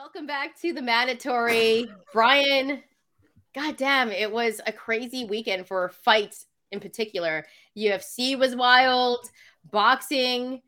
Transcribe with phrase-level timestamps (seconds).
[0.00, 1.86] welcome back to the mandatory.
[2.10, 2.82] Bryan,
[3.54, 7.44] goddamn, it was a crazy weekend for fights in particular.
[7.76, 9.28] UFC was wild,
[9.70, 10.62] boxing,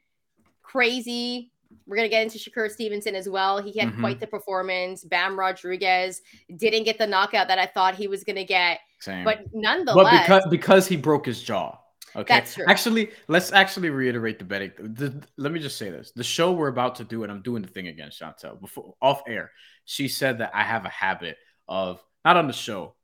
[0.61, 1.51] crazy.
[1.87, 3.63] We're gonna get into Shakur Stevenson as well.
[3.63, 4.01] He had Mhm.
[4.01, 5.03] quite the performance.
[5.03, 6.21] Bam Rodriguez
[6.55, 9.25] didn't get the knockout that I thought he was gonna get, Same.
[9.25, 11.79] but but because because he broke his jaw.
[12.15, 12.35] Okay.
[12.35, 12.65] That's true.
[12.69, 14.73] Actually, let's actually reiterate the betting.
[14.79, 17.63] The, let me just say this: the show we're about to do, and I'm doing
[17.63, 18.61] the thing again, Shantelle.
[18.61, 19.51] Before off air,
[19.85, 21.37] she said that I have a habit
[21.69, 22.95] of not on the show,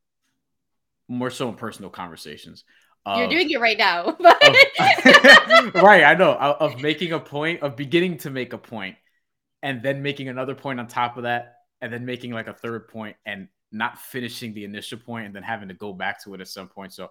[1.08, 2.64] more so in personal conversations.
[3.06, 4.04] you're doing it right now.
[4.08, 4.16] of-
[5.74, 8.96] right, I know of of making a point, of beginning to make a point,
[9.62, 12.88] and then making another point on top of that, and then making like a third
[12.88, 16.40] point, and not finishing the initial point, and then having to go back to it
[16.40, 16.92] at some point.
[16.92, 17.08] So,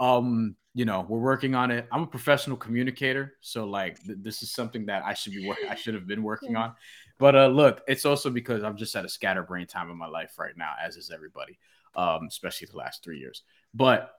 [0.00, 1.86] um, you know, we're working on it.
[1.92, 5.58] I'm a professional communicator, so like th- this is something that I should be work.
[5.68, 6.74] I should have been working on.
[7.18, 10.38] But uh, look, it's also because I'm just at a scatterbrain time in my life
[10.38, 11.58] right now, as is everybody,
[11.94, 13.42] um, especially the last three years.
[13.74, 14.10] But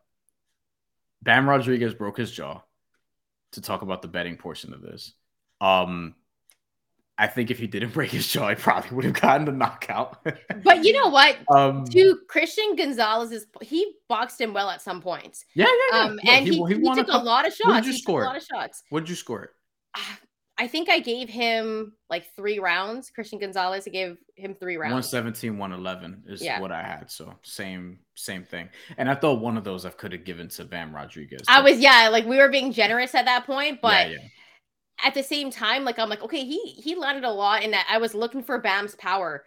[1.24, 2.62] Bam Rodriguez broke his jaw
[3.54, 5.14] to talk about the betting portion of this.
[5.62, 6.16] Um,
[7.22, 10.18] I think if he didn't break his jaw, he probably would have gotten the knockout.
[10.64, 11.38] but you know what?
[11.50, 15.46] um, To Cristian Gonzalez's, he boxed him well at some points.
[15.54, 16.04] yeah, yeah, yeah.
[16.06, 17.76] Um, Yeah, and he, he, won took a couple- lot of What shots.
[17.76, 18.24] did you He took score?
[18.24, 18.84] a lot of shots.
[18.90, 19.50] What did you score it?
[20.58, 23.12] I think I gave him like three rounds.
[23.18, 24.94] Cristian Gonzalez, I gave him three rounds.
[25.12, 26.60] 117, 111 is Yeah.
[26.60, 27.10] what I had.
[27.10, 28.70] So same, same thing.
[28.98, 31.42] And I thought one of those I could have given to Bam Rodriguez.
[31.48, 34.18] I was yeah, like we were being generous at that point, Yeah, but yeah.
[35.04, 37.88] At the same time, like I'm like, okay, he he landed a lot in that.
[37.90, 39.46] I was looking for Bam's power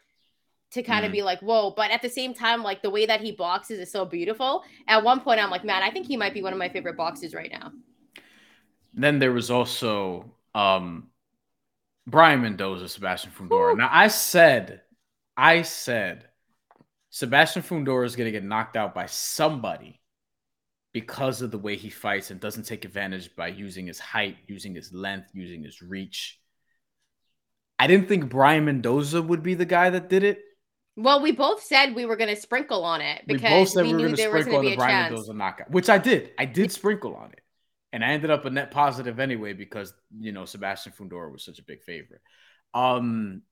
[0.72, 1.12] to kind of Mhm.
[1.12, 3.92] be like, whoa, but at the same time, like the way that he boxes is
[3.92, 4.64] so beautiful.
[4.88, 6.96] At one point, I'm like, man, I think he might be one of my favorite
[6.96, 7.72] boxes right now.
[8.92, 11.10] Then there was also um
[12.06, 13.76] Brian Mendoza, Sebastian Fundora.
[13.76, 14.82] Now I said,
[15.36, 16.28] I said
[17.10, 20.00] Sebastian Fundora is gonna get knocked out by somebody
[20.94, 24.74] because of the way he fights and doesn't take advantage by using his height, using
[24.74, 26.40] his length, using his reach.
[27.80, 30.38] I didn't think Brian Mendoza would be the guy that did it.
[30.96, 33.82] Well, we both said we were going to sprinkle on it We both because said
[33.82, 35.02] we, we, were knew going to there was sprinkle going on to be a Brian
[35.02, 35.10] chance.
[35.10, 36.30] Mendoza knockout, which I did.
[36.38, 37.40] I did sprinkle on it,
[37.92, 41.58] and I ended up a net positive anyway because you know Sebastian Fundora was such
[41.58, 42.20] a big favorite.
[42.72, 43.42] Um,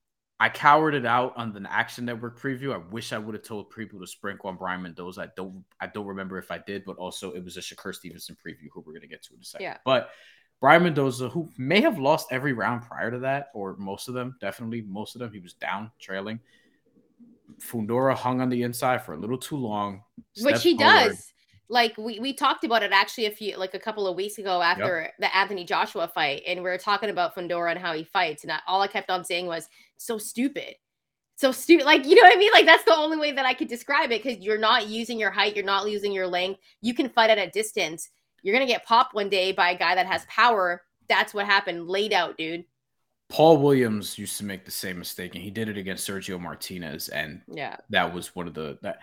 [0.43, 2.73] I cowered it out on the Action Network preview.
[2.73, 5.21] I wish I would have told people to sprinkle on Brian Mendoza.
[5.21, 5.63] I don't.
[5.79, 8.81] I don't remember if I did, but also it was a Shakur Stevenson preview, who
[8.81, 9.63] we're going to get to in a second.
[9.63, 9.77] Yeah.
[9.85, 10.09] But
[10.59, 14.35] Brian Mendoza, who may have lost every round prior to that, or most of them,
[14.41, 16.41] definitely most of them, he was down, trailing.
[17.61, 20.03] Fundora hung on the inside for a little too long,
[20.41, 21.07] which he forward.
[21.07, 21.33] does.
[21.69, 24.61] Like we we talked about it actually a few like a couple of weeks ago
[24.61, 28.43] after the Anthony Joshua fight, and we were talking about Fundora and how he fights,
[28.43, 29.69] and I, all I kept on saying was
[30.05, 30.75] so stupid,
[31.35, 31.85] so stupid.
[31.85, 32.51] Like you know what I mean?
[32.53, 35.31] Like that's the only way that I could describe it because you're not using your
[35.31, 36.59] height, you're not using your length.
[36.81, 38.09] You can fight at a distance.
[38.41, 40.83] You're gonna get popped one day by a guy that has power.
[41.09, 41.87] That's what happened.
[41.87, 42.65] Laid out, dude.
[43.29, 47.09] Paul Williams used to make the same mistake, and he did it against Sergio Martinez,
[47.09, 47.77] and Yeah.
[47.89, 48.99] that was one of the that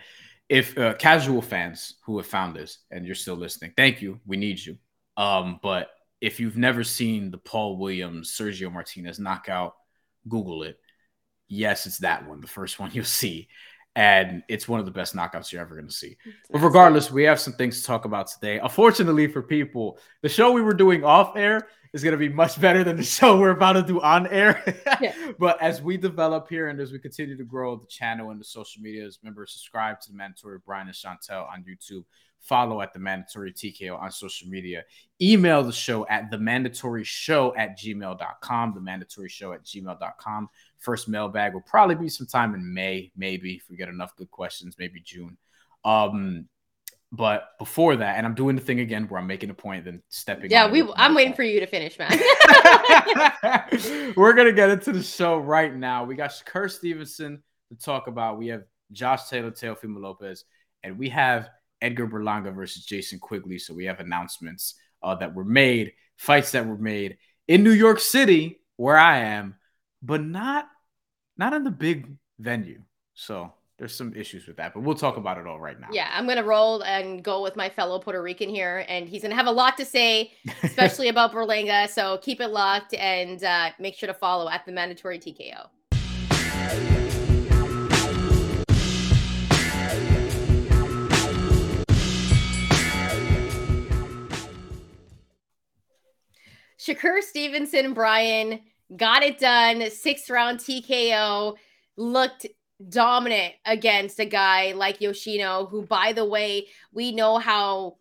[0.47, 4.35] if uh, casual fans who have found this and you're still listening, thank you, we
[4.37, 4.77] need you.
[5.17, 5.89] Um, but
[6.19, 9.75] if you've never seen the Paul Williams Sergio Martinez knockout,
[10.27, 10.77] Google it.
[11.51, 13.49] Yes, it's that one, the first one you'll see,
[13.95, 16.15] and it's one of the best knockouts you're ever going to see.
[16.49, 18.57] But regardless, we have some things to talk about today.
[18.59, 22.59] Unfortunately for people, the show we were doing off air is going to be much
[22.61, 24.63] better than the show we're about to do on air.
[25.01, 25.13] Yeah.
[25.39, 28.45] But as we develop here and as we continue to grow the channel and the
[28.45, 32.03] social medias, remember subscribe to the Mandatory Bryan and Shantelle on YouTube.
[32.41, 34.83] Follow at the Mandatory TKO on social media.
[35.21, 38.73] Email the show at the mandatory show at gmail.com.
[38.73, 40.49] The mandatory show at gmail.com.
[40.81, 44.75] First mailbag will probably be sometime in May, maybe if we get enough good questions,
[44.77, 45.37] maybe June.
[45.85, 46.49] Um,
[47.11, 50.01] but before that, and I'm doing the thing again where I'm making a point, then
[50.09, 50.49] stepping.
[50.49, 50.89] Yeah, we.
[50.95, 52.09] I'm waiting for you to finish, man.
[54.15, 56.05] We're gonna get into the show right now.
[56.05, 58.37] We got Shakur Stevenson to talk about.
[58.37, 58.63] We have
[58.93, 60.45] Josh Taylor, Teofimo Lopez,
[60.83, 61.49] and we have
[61.81, 63.59] Edgar Berlanga versus Jason Quigley.
[63.59, 67.17] So we have announcements uh, that were made, fights that were made
[67.47, 69.55] in New York City, where I am,
[70.01, 70.67] but not
[71.37, 72.07] not in the big
[72.39, 72.81] venue.
[73.13, 75.87] So there's some issues with that, but we'll talk about it all right now.
[75.91, 79.35] Yeah, I'm gonna roll and go with my fellow Puerto Rican here, and he's gonna
[79.35, 80.33] have a lot to say,
[80.63, 81.89] especially about Berlanga.
[81.89, 85.67] So keep it locked and uh, make sure to follow at the mandatory TKO.
[96.79, 98.59] Shakur Stevenson, Bryan
[98.95, 99.89] got it done.
[99.91, 101.55] Sixth round TKO.
[101.97, 102.47] looked
[102.89, 107.97] dominant against a guy like Yoshino, who, by the way, we know how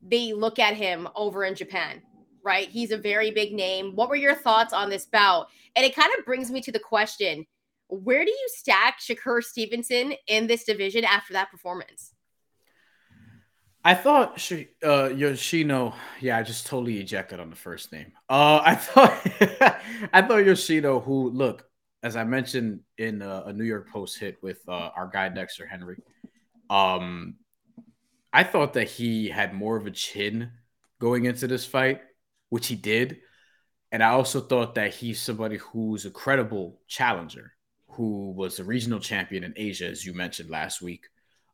[0.00, 2.02] they look at him over in Japan,
[2.44, 2.68] right?
[2.68, 3.94] He's a very big name.
[3.94, 5.48] What were your thoughts on this bout?
[5.76, 7.46] And it kind of brings me to the question
[7.88, 12.14] where do you stack Shakur Stevenson in this division after that performance?
[13.84, 15.94] I thought she, uh, Yoshino.
[16.20, 18.12] Yeah, I just totally ejected on the first name.
[18.28, 19.12] Uh, I thought,
[20.12, 21.64] I thought Yoshino, who look,
[22.02, 25.66] as I mentioned in a, a New York Post hit with uh, our guy Dexter
[25.66, 25.96] Henry,
[26.70, 27.36] um,
[28.32, 30.52] I thought that he had more of a chin
[31.00, 32.00] going into this fight,
[32.50, 33.18] which he did,
[33.90, 37.52] and I also thought that he's somebody who's a credible challenger,
[37.88, 41.08] who was a regional champion in Asia, as you mentioned last week.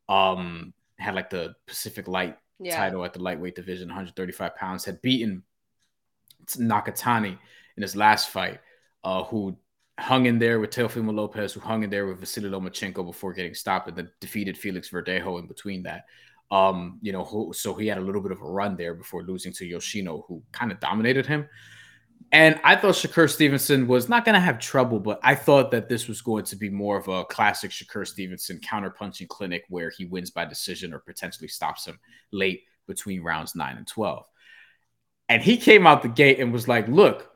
[0.09, 2.77] Um, had like the Pacific Light yeah.
[2.77, 5.43] title at the lightweight division, 135 pounds, had beaten
[6.57, 7.39] Nakatani
[7.77, 8.61] in his last fight,
[9.05, 9.57] uh, who
[9.99, 13.55] hung in there with Teofimo Lopez, who hung in there with Vasily Lomachenko before getting
[13.55, 16.05] stopped, and then defeated Felix Verdejo in between that.
[16.51, 19.23] Um, you know, who, so he had a little bit of a run there before
[19.23, 21.47] losing to Yoshino, who kind of dominated him.
[22.31, 25.89] And I thought Shakur Stevenson was not going to have trouble, but I thought that
[25.89, 30.05] this was going to be more of a classic Shakur Stevenson counterpunching clinic where he
[30.05, 31.99] wins by decision or potentially stops him
[32.31, 34.27] late between rounds nine and 12.
[35.31, 37.31] And he came out the gate and was like, Look,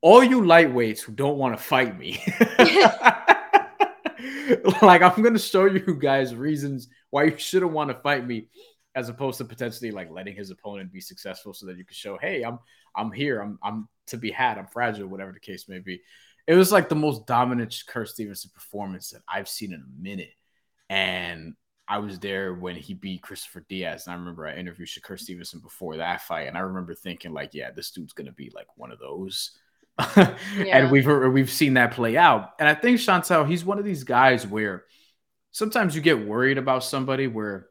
[0.00, 2.20] all you lightweights who don't want to fight me,
[4.82, 8.48] like, I'm going to show you guys reasons why you shouldn't want to fight me
[8.94, 12.18] as opposed to potentially like letting his opponent be successful so that you can show,
[12.18, 12.58] hey, I'm
[12.94, 16.02] I'm here, I'm I'm to be had, I'm fragile, whatever the case may be.
[16.46, 20.32] It was like the most dominant Kurt Stevenson performance that I've seen in a minute.
[20.88, 21.54] And
[21.88, 24.06] I was there when he beat Christopher Diaz.
[24.06, 26.48] And I remember I interviewed Shakur Stevenson before that fight.
[26.48, 29.52] And I remember thinking, like, yeah, this dude's gonna be like one of those.
[30.16, 30.36] yeah.
[30.56, 32.50] And we've uh, we've seen that play out.
[32.58, 34.84] And I think Shantelle, he's one of these guys where
[35.52, 37.68] sometimes you get worried about somebody where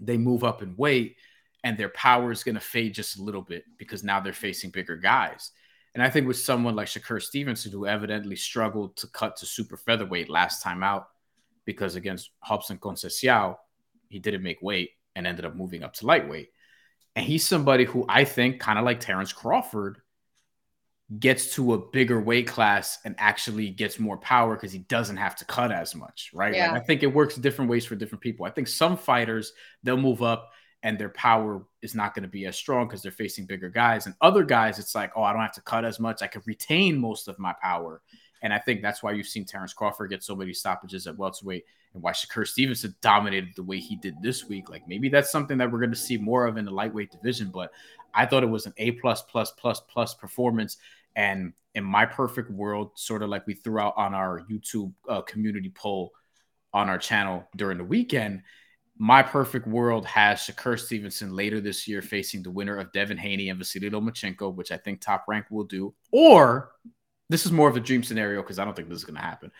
[0.00, 1.16] they move up in weight
[1.64, 4.70] and their power is going to fade just a little bit because now they're facing
[4.70, 5.52] bigger guys.
[5.94, 9.76] And I think with someone like Shakur Stevenson, who evidently struggled to cut to super
[9.76, 11.08] featherweight last time out
[11.64, 13.56] because against Hobson Conceição,
[14.08, 16.50] he didn't make weight and ended up moving up to lightweight.
[17.14, 19.98] And he's somebody who I think, kind of like Terrence Crawford,
[21.18, 25.36] gets to a bigger weight class and actually gets more power because he doesn't have
[25.36, 26.54] to cut as much, right?
[26.54, 26.72] Yeah.
[26.72, 28.46] Like I think it works different ways for different people.
[28.46, 32.46] I think some fighters they'll move up and their power is not going to be
[32.46, 35.42] as strong because they're facing bigger guys, and other guys it's like, oh, I don't
[35.42, 36.22] have to cut as much.
[36.22, 38.02] I can retain most of my power,
[38.42, 41.64] and I think that's why you've seen Terrence Crawford get so many stoppages at welterweight,
[41.94, 44.70] and why Shakur Stevenson dominated the way he did this week.
[44.70, 47.50] Like maybe that's something that we're going to see more of in the lightweight division,
[47.50, 47.72] but
[48.14, 50.76] I thought it was an A plus plus plus plus performance
[51.16, 55.22] and in my perfect world, sort of like we threw out on our YouTube uh,
[55.22, 56.12] community poll
[56.72, 58.42] on our channel during the weekend,
[59.02, 63.48] my perfect world has Shakur Stevenson later this year facing the winner of Devin Haney
[63.48, 65.92] and Vasily Lomachenko, which I think Top Rank will do.
[66.12, 66.70] Or
[67.28, 69.20] this is more of a dream scenario because I don't think this is going to
[69.20, 69.50] happen.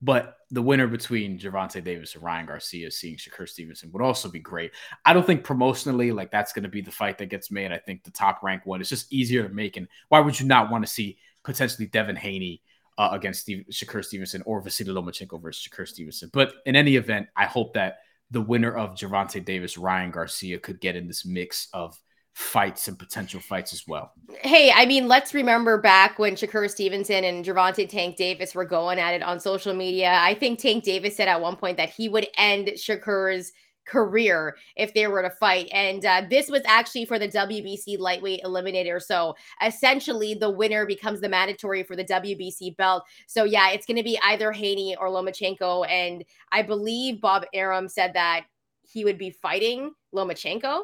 [0.00, 4.38] But the winner between Gervonta Davis and Ryan Garcia seeing Shakur Stevenson would also be
[4.38, 4.70] great.
[5.04, 7.72] I don't think promotionally, like that's going to be the fight that gets made.
[7.72, 9.76] I think the top rank one is just easier to make.
[9.76, 12.62] And why would you not want to see potentially Devin Haney
[12.98, 16.30] uh, against Steve, Shakur Stevenson or Vasily Lomachenko versus Shakur Stevenson?
[16.32, 17.96] But in any event, I hope that
[18.32, 21.96] the winner of Gervonta Davis, Ryan Garcia, could get in this mix of
[22.32, 24.12] fights and potential fights as well.
[24.40, 28.98] Hey, I mean, let's remember back when Shakur Stevenson and Gervonta Tank Davis were going
[28.98, 30.18] at it on social media.
[30.18, 33.52] I think Tank Davis said at one point that he would end Shakur's
[33.86, 35.68] career if they were to fight.
[35.72, 39.00] And uh, this was actually for the WBC lightweight eliminator.
[39.02, 39.34] So
[39.64, 43.04] essentially, the winner becomes the mandatory for the WBC belt.
[43.26, 45.88] So yeah, it's going to be either Haney or Lomachenko.
[45.88, 48.44] And I believe Bob Arum said that
[48.82, 50.82] he would be fighting Lomachenko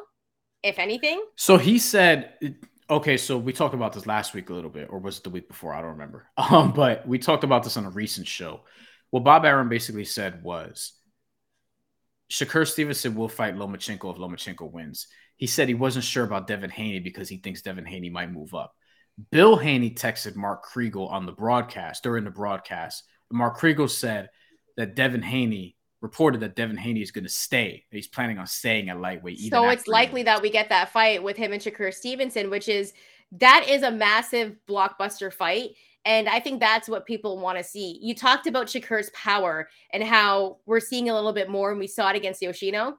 [0.63, 1.23] if anything.
[1.35, 2.33] So he said,
[2.89, 5.29] okay, so we talked about this last week a little bit, or was it the
[5.29, 5.73] week before?
[5.73, 6.27] I don't remember.
[6.37, 8.61] Um, but we talked about this on a recent show.
[9.11, 10.93] What Bob Arum basically said was
[12.31, 15.07] Shakur Stevenson will fight Lomachenko if Lomachenko wins.
[15.37, 18.53] He said he wasn't sure about Devin Haney because he thinks Devin Haney might move
[18.53, 18.75] up.
[19.31, 23.03] Bill Haney texted Mark Kriegel on the broadcast during the broadcast.
[23.31, 24.29] Mark Kriegel said
[24.77, 27.85] that Devin Haney reported that Devin Haney is going to stay.
[27.91, 29.39] He's planning on staying at lightweight.
[29.49, 32.93] so it's likely that we get that fight with him and Shakur Stevenson, which is
[33.33, 35.71] that is a massive blockbuster fight.
[36.05, 37.99] And I think that's what people want to see.
[38.01, 41.87] You talked about Shakur's power and how we're seeing a little bit more, and we
[41.87, 42.97] saw it against Yoshino.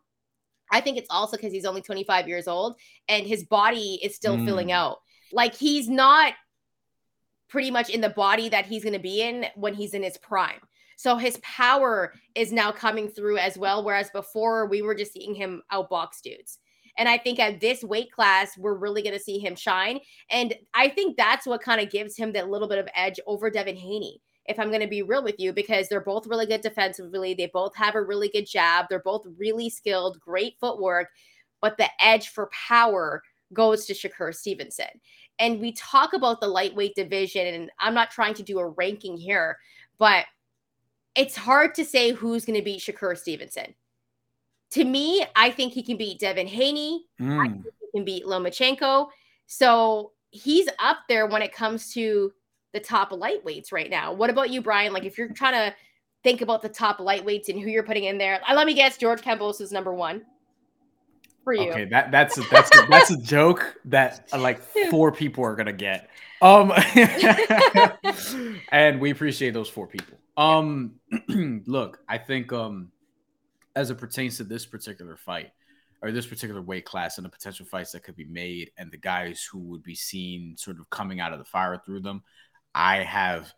[0.71, 2.77] I think it's also because he's only 25 years old
[3.09, 4.45] and his body is still mm.
[4.45, 4.99] filling out.
[5.33, 6.35] Like he's not
[7.49, 10.17] pretty much in the body that he's going to be in when he's in his
[10.19, 10.61] prime.
[10.97, 13.83] So his power is now coming through as well.
[13.83, 16.59] Whereas before we were just seeing him outbox dudes.
[17.01, 20.01] And I think at this weight class, we're really going to see him shine.
[20.31, 23.51] And I think that's what kind of gives him that little bit of edge over
[23.51, 26.61] Devin Haney if I'm going to be real with you, because they're both really good
[26.61, 27.33] defensively.
[27.33, 28.87] They both have a really good jab.
[28.91, 31.09] They're both really skilled, great footwork,
[31.63, 34.89] but the edge for power goes to Shakur Stevenson.
[35.39, 39.17] And we talk about the lightweight division, and I'm not trying to do a ranking
[39.17, 39.57] here,
[39.99, 40.27] but
[41.15, 43.75] it's hard to say who's going to beat Shakur Stevenson.
[44.73, 47.07] To me, I think he can beat Devin Haney.
[47.21, 47.41] Mm.
[47.41, 49.09] I think he can beat Lomachenko.
[49.47, 52.33] So he's up there when it comes to
[52.73, 54.13] the top lightweights right now.
[54.13, 54.93] What about you, Bryan?
[54.93, 55.77] Like, if you're trying to
[56.23, 59.23] think about the top lightweights and who you're putting in there, let me guess, George
[59.23, 60.23] Kambosos is number one
[61.43, 61.71] for you.
[61.71, 64.61] Okay, that that's a, that's a, that's a joke that uh, like
[64.91, 66.11] four people are gonna get.
[66.43, 66.73] Um,
[68.73, 70.17] and we appreciate those four people.
[70.37, 70.95] Um,
[71.67, 72.91] look, I think um,
[73.81, 75.51] as it pertains to this particular fight
[76.03, 78.97] or this particular weight class and the potential fights that could be made and the
[78.97, 82.23] guys who would be seen sort of coming out of the fire through them,
[82.75, 83.53] I have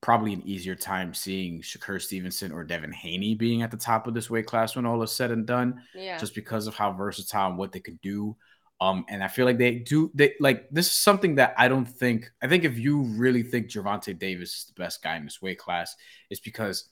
[0.00, 4.14] probably an easier time seeing Shakur Stevenson or Devin Haney being at the top of
[4.14, 5.82] this weight class when all is said and done.
[5.94, 6.18] Yeah.
[6.18, 8.36] Just because of how versatile and what they can do.
[8.82, 11.84] Um, and I feel like they do they like this is something that I don't
[11.84, 15.42] think I think if you really think Gervonta Davis is the best guy in this
[15.42, 15.94] weight class,
[16.30, 16.88] it's because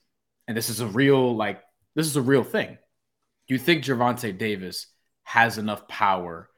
[0.47, 1.63] and this is a real like
[1.99, 2.79] this is a real thing.
[3.49, 4.87] Do you think Gervonta Davis
[5.25, 6.49] has enough power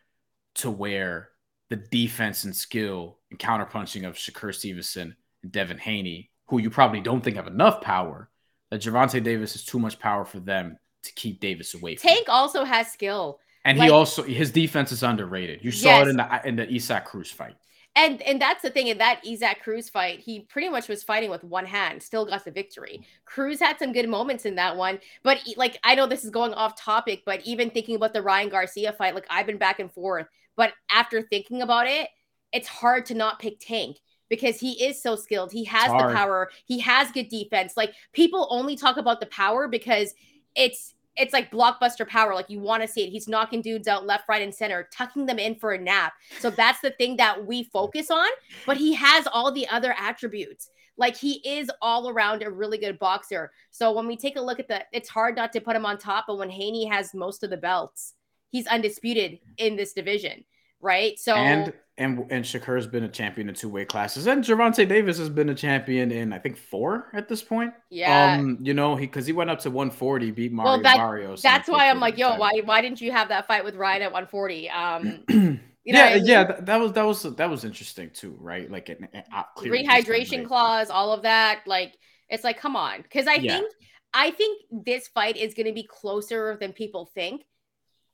[0.56, 1.30] to where
[1.70, 7.00] the defense and skill and counterpunching of Shakur Stevenson and Devin Haney, who you probably
[7.00, 8.28] don't think have enough power,
[8.70, 11.94] that Gervonta Davis is too much power for them to keep Davis away.
[11.94, 12.34] Tank him.
[12.34, 15.60] also has skill, and like, he also his defense is underrated.
[15.62, 16.06] You saw yes.
[16.06, 17.56] it in the in the Isaac Cruz fight.
[17.96, 21.28] And and that's the thing in that Isaac Cruz fight, he pretty much was fighting
[21.28, 23.02] with one hand, still got the victory.
[23.24, 26.54] Cruz had some good moments in that one, but like I know this is going
[26.54, 29.92] off topic, but even thinking about the Ryan Garcia fight, like I've been back and
[29.92, 32.08] forth, but after thinking about it,
[32.52, 33.96] it's hard to not pick Tank
[34.28, 35.50] because he is so skilled.
[35.50, 36.50] He has the power.
[36.64, 37.74] He has good defense.
[37.76, 40.14] Like people only talk about the power because
[40.54, 42.34] it's it's like blockbuster power.
[42.34, 43.10] Like you want to see it.
[43.10, 46.14] He's knocking dudes out left, right, and center, tucking them in for a nap.
[46.38, 48.28] So that's the thing that we focus on.
[48.66, 50.70] But he has all the other attributes.
[50.96, 53.52] Like he is all around a really good boxer.
[53.70, 55.98] So when we take a look at the, it's hard not to put him on
[55.98, 56.24] top.
[56.26, 58.14] But when Haney has most of the belts,
[58.50, 60.44] he's undisputed in this division,
[60.80, 61.18] right?
[61.18, 65.18] So and and and Shakur's been a champion in two weight classes, and Gervonta Davis
[65.18, 67.74] has been a champion in I think four at this point.
[67.90, 70.96] Yeah, um, you know he because he went up to 140, beat Mario well, that,
[70.96, 71.42] Barrios.
[71.42, 74.12] That's why I'm like, yo, why why didn't you have that fight with Ryan at
[74.12, 74.70] 140?
[74.70, 76.26] Um, you know yeah, I mean?
[76.26, 78.70] yeah, that, that, was that was that was interesting too, right?
[78.70, 81.60] Like an, an, uh, rehydration clause, all of that.
[81.66, 81.96] Like
[82.30, 83.58] it's like, come on, because I yeah.
[83.58, 83.72] think
[84.14, 87.44] I think this fight is going to be closer than people think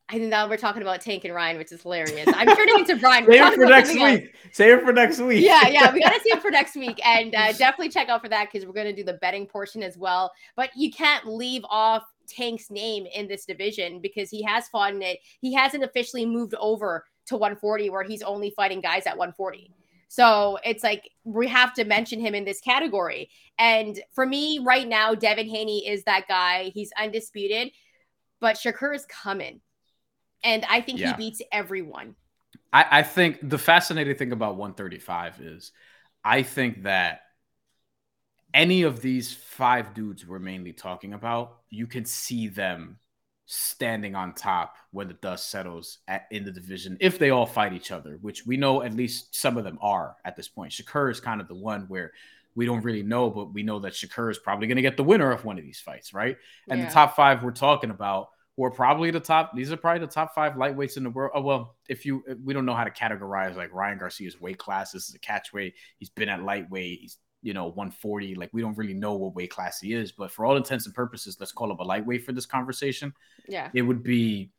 [0.08, 2.28] I think now we're talking about Tank and Ryan, which is hilarious.
[2.32, 3.26] I'm turning into Bryan.
[3.26, 4.00] Save it for next week.
[4.02, 4.30] Else.
[4.52, 5.44] Save it for next week.
[5.44, 8.22] Yeah, yeah, we got to save it for next week, and uh, definitely check out
[8.22, 10.32] for that because we're going to do the betting portion as well.
[10.54, 15.02] But you can't leave off Tank's name in this division because he has fought in
[15.02, 15.18] it.
[15.40, 19.72] He hasn't officially moved over to 140, where he's only fighting guys at 140.
[20.06, 23.28] So it's like we have to mention him in this category.
[23.58, 26.70] And for me, right now, Devin Haney is that guy.
[26.74, 27.72] He's undisputed,
[28.40, 29.60] but Shakur is coming
[30.42, 31.12] and I think yeah.
[31.12, 32.14] he beats everyone.
[32.72, 35.72] I, I think the fascinating thing about 135 is
[36.24, 37.20] I think that
[38.52, 42.98] any of these five dudes we're mainly talking about, you can see them
[43.46, 47.72] standing on top when the dust settles at, in the division if they all fight
[47.72, 50.72] each other, which we know at least some of them are at this point.
[50.72, 52.12] Shakur is kind of the one where
[52.56, 55.04] we don't really know, but we know that Shakur is probably going to get the
[55.04, 56.36] winner of one of these fights, right?
[56.68, 56.86] And yeah.
[56.86, 59.54] the top five we're talking about who are probably the top.
[59.54, 61.32] These are probably the top five lightweights in the world.
[61.34, 64.92] Oh well, if you we don't know how to categorize like Ryan Garcia's weight class.
[64.92, 65.74] This is a catch weight.
[65.98, 67.00] He's been at lightweight.
[67.00, 68.34] He's you know 140.
[68.34, 70.94] Like we don't really know what weight class he is, but for all intents and
[70.94, 73.12] purposes, let's call him a lightweight for this conversation.
[73.46, 74.52] Yeah, it would be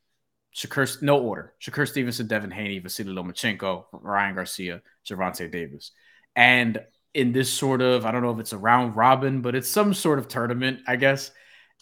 [0.55, 1.01] Shakur.
[1.01, 5.91] No order: Shakur Stevenson, Devin Haney, Vasily Lomachenko, Ryan Garcia, Gervonta Davis,
[6.35, 6.79] and
[7.15, 9.95] in this sort of I don't know if it's a round robin, but it's some
[9.95, 11.31] sort of tournament, I guess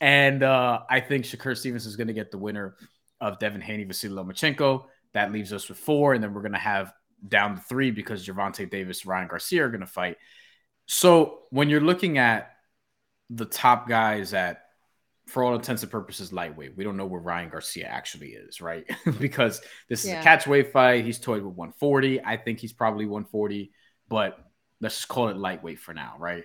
[0.01, 2.75] and uh, I think Shakur Stevens is going to get the winner
[3.21, 4.85] of Devin Haney, Vasily Lomachenko.
[5.13, 6.13] That leaves us with four.
[6.13, 6.93] And then we're going to have
[7.25, 10.17] down to three because Gervonta Davis, Ryan Garcia are going to fight.
[10.85, 12.51] So when you're looking at
[13.29, 14.61] the top guys at,
[15.27, 18.85] for all intents and purposes, lightweight, we don't know where Ryan Garcia actually is, right?
[19.19, 21.03] because this is a catch weight fight.
[21.03, 22.23] He's toyed with 140.
[22.23, 23.71] I think he's probably 140,
[24.07, 24.37] but
[24.81, 26.43] let's just call it lightweight for now, right?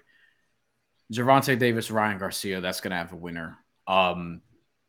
[1.12, 3.58] Gervonta Davis, Ryan Garcia, that's going to have a winner.
[3.86, 4.42] Um,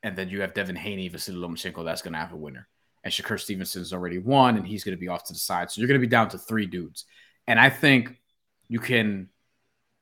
[0.03, 2.67] and then you have Devin Haney, Vasily Lomachenko, that's going to have a winner.
[3.03, 5.71] And Shakur Stevenson's already won, and he's going to be off to the side.
[5.71, 7.05] So you're going to be down to three dudes.
[7.47, 8.19] And I think
[8.67, 9.29] you can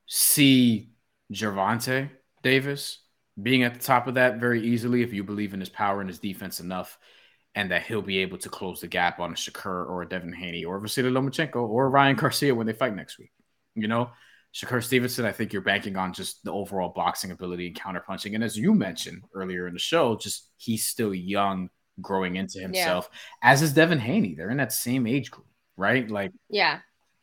[0.06, 0.90] see
[1.32, 2.10] Gervonta
[2.44, 3.00] Davis
[3.42, 6.10] being at the top of that very easily if you believe in his power and
[6.10, 6.98] his defense enough,
[7.56, 10.34] and that he'll be able to close the gap on a Shakur or a Devin
[10.34, 13.32] Haney or Vasily Lomachenko or Ryan Garcia when they fight next week.
[13.76, 14.12] You know,
[14.54, 18.34] Shakur Stevenson, I think you're banking on just the overall boxing ability and counterpunching.
[18.34, 21.70] And as you mentioned earlier in the show, just he's still young,
[22.02, 23.52] growing into himself, yeah.
[23.52, 24.34] as is Devin Haney.
[24.36, 26.10] They're in that same age group, right?
[26.10, 26.80] Like, yeah,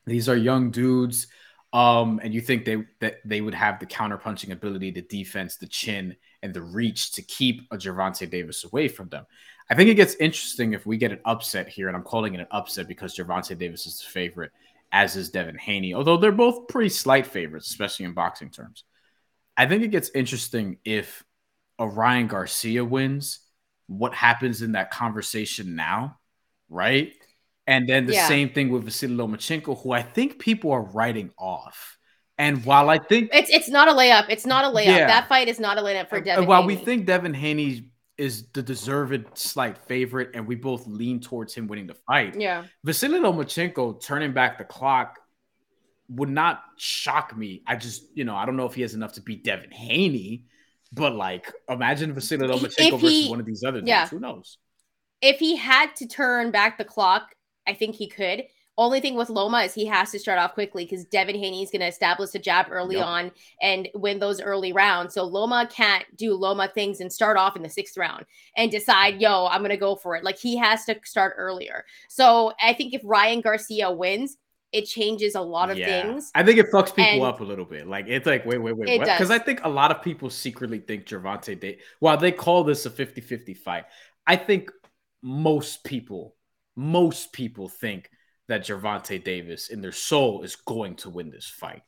[0.06, 1.26] these are young dudes.
[1.72, 5.66] Um, and you think they that they would have the counterpunching ability, the defense, the
[5.66, 9.26] chin, and the reach to keep a Gervonta Davis away from them.
[9.68, 12.40] I think it gets interesting if we get an upset here, and I'm calling it
[12.40, 14.52] an upset because Gervonta Davis is the favorite
[14.96, 18.84] as is Devin Haney, although they're both pretty slight favorites, especially in boxing terms.
[19.54, 21.22] I think it gets interesting if
[21.78, 23.40] Ryan Garcia wins,
[23.88, 26.16] what happens in that conversation now,
[26.70, 27.12] right?
[27.66, 28.26] And then the yeah.
[28.26, 31.98] same thing with Vasily Lomachenko, who I think people are writing off.
[32.38, 34.86] And while I think it's it's not a layup, it's not a layup.
[34.86, 35.08] Yeah.
[35.08, 36.40] That fight is not a layup for Devin.
[36.40, 36.76] And while Haney.
[36.76, 41.68] we think Devin Haney is the deserved slight favorite, and we both lean towards him
[41.68, 42.38] winning the fight.
[42.38, 42.64] Yeah.
[42.84, 45.18] Vasily Lomachenko turning back the clock
[46.08, 47.62] would not shock me.
[47.66, 50.44] I just, you know, I don't know if he has enough to beat Devin Haney,
[50.92, 54.10] but like imagine Vasily Lomachenko he, versus one of these other dudes.
[54.10, 54.58] Who knows?
[55.20, 57.34] If he had to turn back the clock,
[57.66, 58.44] I think he could.
[58.78, 61.70] Only thing with Loma is he has to start off quickly because Devin Haney is
[61.70, 63.06] going to establish a jab early yep.
[63.06, 65.14] on and win those early rounds.
[65.14, 69.20] So Loma can't do Loma things and start off in the sixth round and decide,
[69.20, 70.24] yo, I'm going to go for it.
[70.24, 71.86] Like he has to start earlier.
[72.10, 74.36] So I think if Ryan Garcia wins,
[74.72, 76.02] it changes a lot of yeah.
[76.02, 76.30] things.
[76.34, 77.86] I think it fucks people and up a little bit.
[77.86, 81.06] Like it's like, wait, wait, wait, Because I think a lot of people secretly think
[81.06, 83.84] Gervonta Day, while they call this a 50-50 fight,
[84.26, 84.70] I think
[85.22, 86.34] most people,
[86.76, 88.10] most people think
[88.48, 91.82] that Gervonta Davis in their soul is going to win this fight.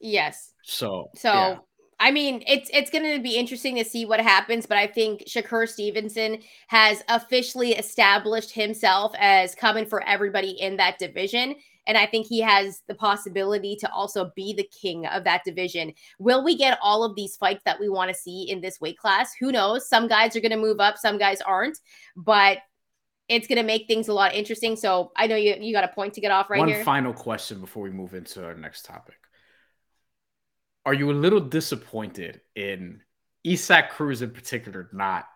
[0.00, 0.52] Yes.
[0.62, 1.56] So so yeah.
[2.00, 5.24] I mean, it's it's going to be interesting to see what happens, but I think
[5.26, 11.56] Shakur Stevenson has officially established himself as coming for everybody in that division.
[11.88, 15.92] And I think he has the possibility to also be the king of that division.
[16.18, 18.98] Will we get all of these fights that we want to see in this weight
[18.98, 19.32] class?
[19.40, 19.88] Who knows?
[19.88, 21.78] Some guys are going to move up, some guys aren't.
[22.14, 22.58] But
[23.28, 24.76] it's going to make things a lot interesting.
[24.76, 26.78] So I know you you got a point to get off right One here.
[26.78, 29.16] One final question before we move into our next topic.
[30.86, 33.02] Are you a little disappointed in
[33.46, 35.26] Isaac Cruz in particular not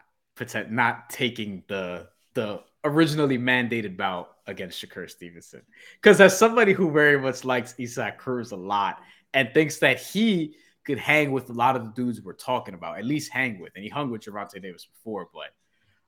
[0.70, 5.62] not taking the the originally mandated bout against Shakur Stevenson?
[6.00, 9.00] Because as somebody who very much likes Isaac Cruz a lot
[9.34, 12.98] and thinks that he could hang with a lot of the dudes we're talking about,
[12.98, 15.54] at least hang with, and he hung with Gervonta Davis before, but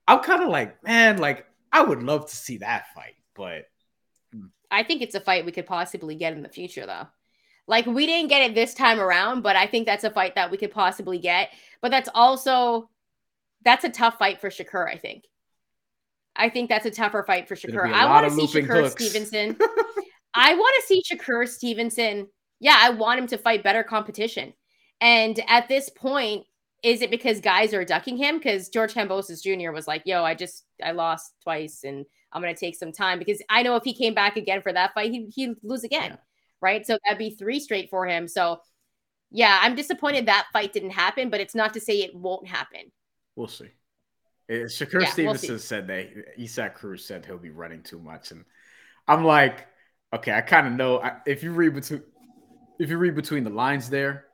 [0.08, 3.66] I'm kind of like, man, like I would love to see that fight, but.
[4.70, 7.06] I think it's a fight we could possibly get in the future, though.
[7.66, 10.50] Like we didn't get it this time around, but I think that's a fight that
[10.50, 11.50] we could possibly get.
[11.80, 12.90] But that's also
[13.64, 14.88] that's a tough fight for Shakur.
[14.88, 15.24] I think.
[16.36, 17.92] I think that's a tougher fight for Shakur.
[17.92, 19.04] I want to see Shakur hooks.
[19.04, 19.56] Stevenson.
[20.34, 22.28] I want to see Shakur Stevenson.
[22.60, 24.52] Yeah, I want him to fight better competition.
[25.00, 26.44] And at this point,
[26.84, 28.36] is it because guys are ducking him?
[28.36, 29.72] Because George Kambosos Jr.
[29.72, 33.42] was like, yo, I just I lost twice and I'm gonna take some time because
[33.48, 36.10] I know if he came back again for that fight, he he'd lose again.
[36.10, 36.16] Yeah.
[36.60, 36.86] Right.
[36.86, 38.28] So that'd be three straight for him.
[38.28, 38.60] So
[39.30, 42.92] yeah, I'm disappointed that fight didn't happen, but it's not to say it won't happen.
[43.34, 43.70] We'll see.
[44.50, 47.98] Uh, it, Shakur yeah, Stevenson we'll said that Isaac Cruz said he'll be running too
[47.98, 48.44] much, and
[49.08, 49.66] I'm like,
[50.12, 51.00] okay, I kind of know.
[51.00, 52.02] I, if you read between,
[52.78, 54.26] if you read between the lines there,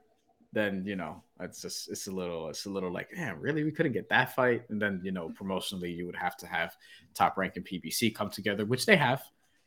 [0.52, 3.64] then you know it's just it's a little it's a little like yeah really?
[3.64, 4.62] We couldn't get that fight?
[4.68, 6.76] And then you know promotionally you would have to have
[7.14, 9.22] top rank and PBC come together which they have.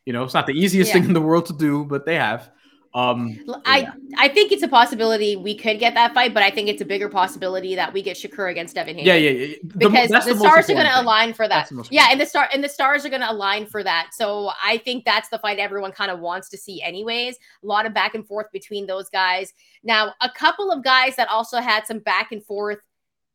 [0.06, 1.00] You know it's not the easiest yeah.
[1.00, 2.50] thing in the world to do but they have
[2.94, 3.92] um, I yeah.
[4.18, 6.84] I think it's a possibility we could get that fight, but I think it's a
[6.84, 9.08] bigger possibility that we get Shakur against Devin Haney.
[9.08, 9.56] Yeah, yeah, yeah.
[9.64, 11.68] The, because the, the stars are going to align for that.
[11.90, 14.10] Yeah, and the star and the stars are going to align for that.
[14.12, 17.36] So I think that's the fight everyone kind of wants to see, anyways.
[17.64, 19.52] A lot of back and forth between those guys.
[19.82, 22.78] Now, a couple of guys that also had some back and forth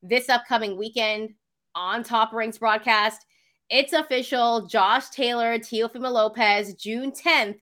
[0.02, 1.34] this upcoming weekend
[1.76, 3.26] on Top Ranks broadcast.
[3.70, 4.68] It's official.
[4.68, 7.60] Josh Taylor, Teofimo Lopez, June 10th.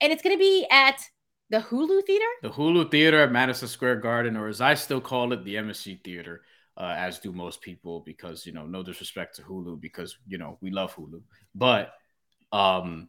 [0.00, 1.08] And it's going to be at
[1.54, 2.24] the Hulu Theater?
[2.42, 6.02] The Hulu Theater at Madison Square Garden, or as I still call it, the MSG
[6.02, 6.42] Theater,
[6.76, 10.58] uh, as do most people, because you know, no disrespect to Hulu, because you know
[10.60, 11.22] we love Hulu,
[11.54, 11.92] but
[12.52, 13.08] um,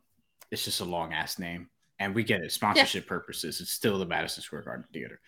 [0.52, 3.10] it's just a long ass name, and we get it sponsorship yeah.
[3.10, 3.62] purposes.
[3.62, 5.20] It's still the Madison Square Garden Theater.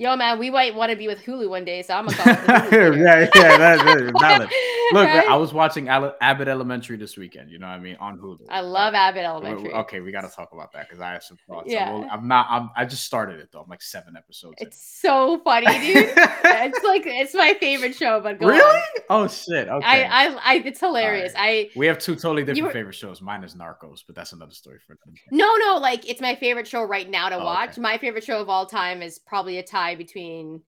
[0.00, 2.72] Yo, man, we might want to be with Hulu one day, so I'm gonna call.
[2.72, 3.82] yeah, yeah, that's
[4.18, 4.48] valid.
[4.92, 5.28] Look, right?
[5.28, 7.50] I was watching Abbott Elementary this weekend.
[7.50, 8.46] You know what I mean on Hulu.
[8.48, 9.74] I love Abbott Elementary.
[9.74, 11.70] Okay, we got to talk about that because I have some thoughts.
[11.70, 11.92] Yeah.
[11.92, 12.46] I'm, I'm not.
[12.48, 13.60] I'm, I just started it though.
[13.60, 14.54] I'm like seven episodes.
[14.58, 15.10] It's in.
[15.10, 16.12] so funny, dude.
[16.16, 18.20] it's like it's my favorite show.
[18.20, 18.58] But really?
[18.58, 18.82] On.
[19.10, 19.68] Oh shit.
[19.68, 19.86] Okay.
[19.86, 21.34] I, I, I it's hilarious.
[21.34, 21.68] Right.
[21.74, 23.20] I we have two totally different were, favorite shows.
[23.20, 24.94] Mine is Narcos, but that's another story for.
[25.04, 25.20] another.
[25.30, 27.72] No, no, like it's my favorite show right now to oh, watch.
[27.72, 27.82] Okay.
[27.82, 30.62] My favorite show of all time is probably a tie between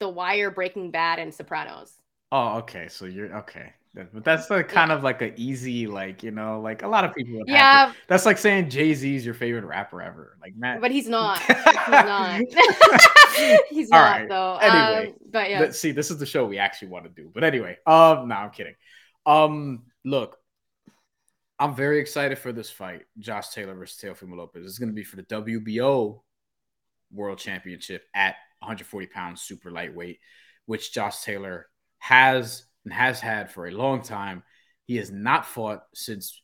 [0.00, 1.92] the Wire, Breaking Bad, and Sopranos.
[2.30, 2.88] Oh, okay.
[2.88, 3.72] So you're okay.
[3.94, 4.96] But that's like kind yeah.
[4.96, 7.42] of like an easy, like you know, like a lot of people.
[7.46, 10.38] yeah, that's like saying Jay Z is your favorite rapper ever.
[10.40, 11.38] Like Matt, but he's not.
[11.42, 11.56] he's
[11.90, 12.40] not.
[13.68, 14.28] he's not right.
[14.30, 14.56] though.
[14.62, 15.60] Anyway, um, but yeah.
[15.60, 15.92] Let's see.
[15.92, 17.30] This is the show we actually want to do.
[17.34, 18.76] But anyway, um, no, I'm kidding.
[19.26, 20.38] Um, look,
[21.58, 24.64] I'm very excited for this fight, Josh Taylor versus Teofimo Lopez.
[24.64, 26.22] It's going to be for the WBO
[27.12, 30.18] World Championship at 140 pounds super lightweight,
[30.66, 31.66] which Josh Taylor
[31.98, 34.42] has and has had for a long time.
[34.86, 36.42] He has not fought since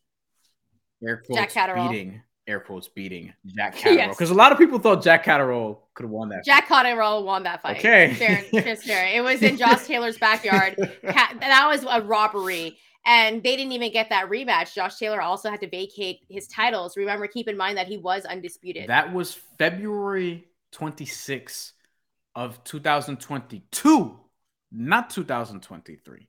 [1.03, 4.31] air quotes beating air quotes beating Jack Catterall because yes.
[4.31, 6.45] a lot of people thought Jack Catterall could have won that.
[6.45, 6.85] Jack fight.
[6.85, 7.79] Catterall won that fight.
[7.79, 8.17] Okay,
[8.53, 10.77] It was in Josh Taylor's backyard.
[11.03, 12.79] that was a robbery.
[13.07, 14.75] And they didn't even get that rematch.
[14.75, 16.97] Josh Taylor also had to vacate his titles.
[16.97, 18.89] Remember, keep in mind that he was undisputed.
[18.89, 21.73] That was February 26th,
[22.39, 24.17] of 2022,
[24.71, 26.29] not 2023.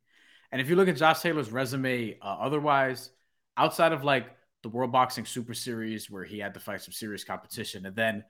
[0.51, 3.11] And if you look at Josh Taylor's resume, uh, otherwise,
[3.55, 4.25] outside of like
[4.63, 8.23] the World Boxing Super Series, where he had to fight some serious competition, and then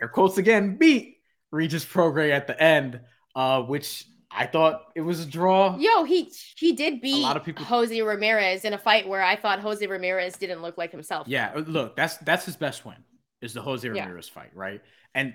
[0.00, 1.18] air quotes again, beat
[1.50, 3.00] Regis Prograis at the end,
[3.36, 5.76] uh, which I thought it was a draw.
[5.76, 9.22] Yo, he he did beat a lot of people Jose Ramirez in a fight where
[9.22, 11.28] I thought Jose Ramirez didn't look like himself.
[11.28, 12.96] Yeah, look, that's that's his best win
[13.44, 14.42] is the Jose Ramirez yeah.
[14.42, 14.80] fight, right?
[15.14, 15.34] And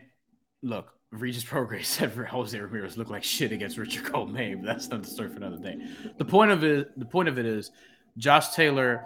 [0.61, 4.89] look, Regis Prograis said for Jose Ramirez looked like shit against Richard Commey, but that's
[4.89, 5.77] not the story for another day.
[6.17, 7.71] The point of it, the point of it is,
[8.17, 9.05] Josh Taylor,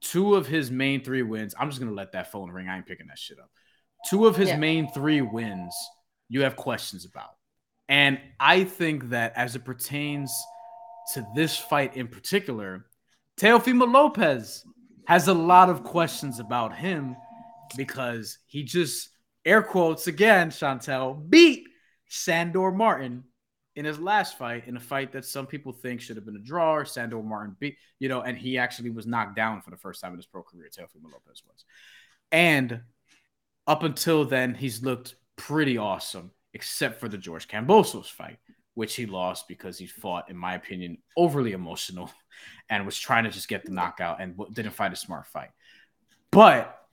[0.00, 1.54] two of his main three wins.
[1.58, 2.68] I'm just gonna let that phone ring.
[2.68, 3.50] I ain't picking that shit up.
[4.08, 4.56] Two of his yeah.
[4.56, 5.74] main three wins,
[6.28, 7.30] you have questions about,
[7.88, 10.32] and I think that as it pertains
[11.14, 12.86] to this fight in particular,
[13.38, 14.64] Teofimo Lopez
[15.06, 17.16] has a lot of questions about him
[17.76, 19.10] because he just
[19.44, 21.68] air quotes again, Shantelle, beat
[22.08, 23.24] Sandor Martin
[23.76, 26.40] in his last fight, in a fight that some people think should have been a
[26.40, 29.76] draw, or Sandor Martin beat, you know, and he actually was knocked down for the
[29.76, 31.64] first time in his pro career, Teofimo Lopez was.
[32.30, 32.80] And
[33.66, 38.38] up until then, he's looked pretty awesome, except for the George Kambosos fight,
[38.74, 42.10] which he lost because he fought, in my opinion, overly emotional
[42.70, 45.50] and was trying to just get the knockout and didn't fight a smart fight.
[46.30, 46.83] But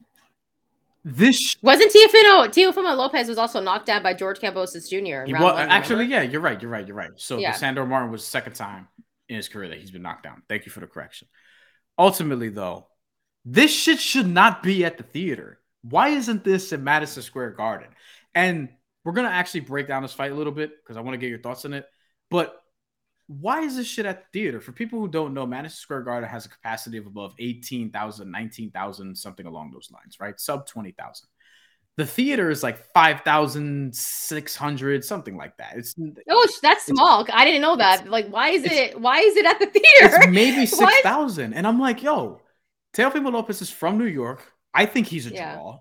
[1.04, 2.48] this wasn't Teofimo.
[2.48, 5.32] Teofimo Lopez was also knocked out by George Kambosos Jr.
[5.32, 6.62] Well, actually, yeah, you're right.
[6.62, 6.88] You're right.
[6.88, 7.12] You're right.
[7.16, 7.54] So yeah.
[7.54, 8.88] Sandor Martin was the second time
[9.28, 10.44] in his career that he's been knocked down.
[10.48, 11.28] Thank you for the correction.
[11.98, 12.88] Ultimately, though,
[13.46, 15.60] this shit should not be at the theater.
[15.82, 17.90] Why isn't this in Madison Square Garden?
[18.36, 18.70] And
[19.04, 21.30] we're gonna actually break down this fight a little bit because I want to get
[21.30, 21.86] your thoughts on it.
[22.30, 22.61] But
[23.40, 24.60] why is this shit at the theater?
[24.60, 29.16] For people who don't know, Madison Square Garden has a capacity of above 18,000, 19,000,
[29.16, 30.38] something along those lines, right?
[30.40, 31.28] Sub 20,000.
[31.98, 35.78] The theater is like 5,600, something like that.
[35.78, 35.94] It's
[36.30, 37.26] Oh, that's small.
[37.32, 38.10] I didn't know that.
[38.10, 39.86] Like why is it why is it at the theater?
[40.00, 41.54] It's maybe 6,000.
[41.54, 42.42] And I'm like, "Yo,
[42.94, 44.42] Teofimo Lopez is from New York.
[44.74, 45.56] I think he's a yeah.
[45.56, 45.80] draw.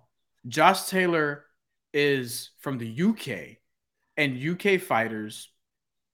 [0.48, 1.44] Josh Taylor
[1.92, 3.58] is from the UK
[4.16, 5.48] and UK fighters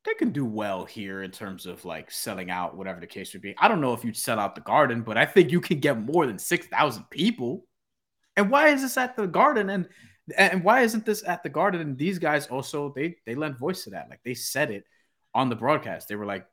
[0.06, 3.42] they can do well here in terms of like selling out, whatever the case would
[3.42, 3.54] be.
[3.58, 6.00] I don't know if you'd sell out the garden, but I think you can get
[6.00, 7.66] more than 6,000 people.
[8.36, 9.70] And why is this at the garden?
[9.70, 9.88] And
[10.36, 11.80] and why isn't this at the garden?
[11.80, 14.08] And these guys also they they lent voice to that.
[14.10, 14.84] Like they said it
[15.34, 16.08] on the broadcast.
[16.08, 16.46] They were like,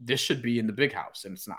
[0.00, 1.58] this should be in the big house, and it's not.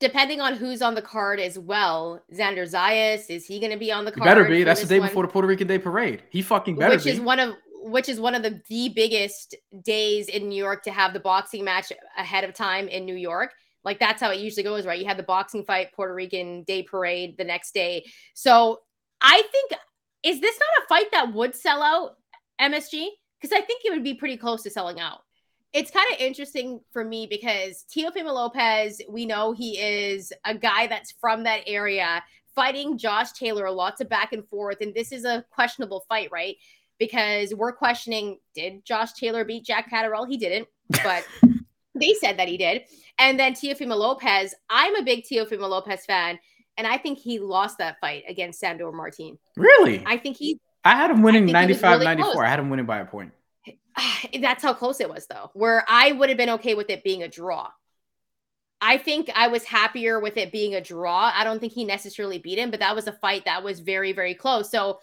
[0.00, 3.90] Depending on who's on the card as well, Xander Zayas is he going to be
[3.90, 4.28] on the card?
[4.28, 4.64] He better be.
[4.64, 5.08] That's the day one?
[5.08, 6.22] before the Puerto Rican Day Parade.
[6.30, 7.10] He fucking better be Which be.
[7.12, 10.90] is one of which is one of the the biggest days in New York to
[10.90, 13.52] have the boxing match ahead of time in New York.
[13.84, 14.98] Like that's how it usually goes, right?
[14.98, 18.06] You have the boxing fight, Puerto Rican Day Parade the next day.
[18.32, 18.80] So
[19.20, 19.72] I think
[20.22, 22.16] is this not a fight that would sell out
[22.58, 23.08] MSG?
[23.38, 25.20] Because I think it would be pretty close to selling out.
[25.74, 30.86] It's kind of interesting for me because Teofimo Lopez, we know he is a guy
[30.86, 32.22] that's from that area,
[32.54, 36.56] fighting Josh Taylor, lots of back and forth, and this is a questionable fight, right?
[36.98, 40.24] Because we're questioning did Josh Taylor beat Jack Catterall?
[40.24, 40.68] He didn't,
[41.02, 41.26] but
[41.94, 42.82] they said that he did.
[43.18, 46.38] And then Teofimo Lopez, I'm a big Teofimo Lopez fan,
[46.76, 49.38] and I think he lost that fight against Sandor Martin.
[49.56, 50.02] Really?
[50.06, 52.32] I think he I had him winning 95 really 94.
[52.32, 52.44] Close.
[52.44, 53.32] I had him winning by a point.
[54.40, 57.22] That's how close it was, though, where I would have been okay with it being
[57.22, 57.70] a draw.
[58.80, 61.32] I think I was happier with it being a draw.
[61.34, 64.12] I don't think he necessarily beat him, but that was a fight that was very,
[64.12, 64.70] very close.
[64.70, 64.98] So,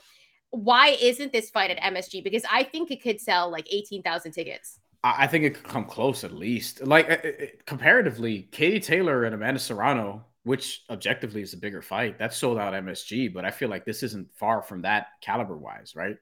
[0.52, 2.24] why isn't this fight at MSG?
[2.24, 4.80] Because I think it could sell like 18,000 tickets.
[5.04, 6.86] I think it could come close at least.
[6.86, 12.20] Like uh, uh, comparatively, Katie Taylor and Amanda Serrano, which objectively is a bigger fight,
[12.20, 15.94] that sold out MSG, but I feel like this isn't far from that caliber wise,
[15.96, 16.18] right?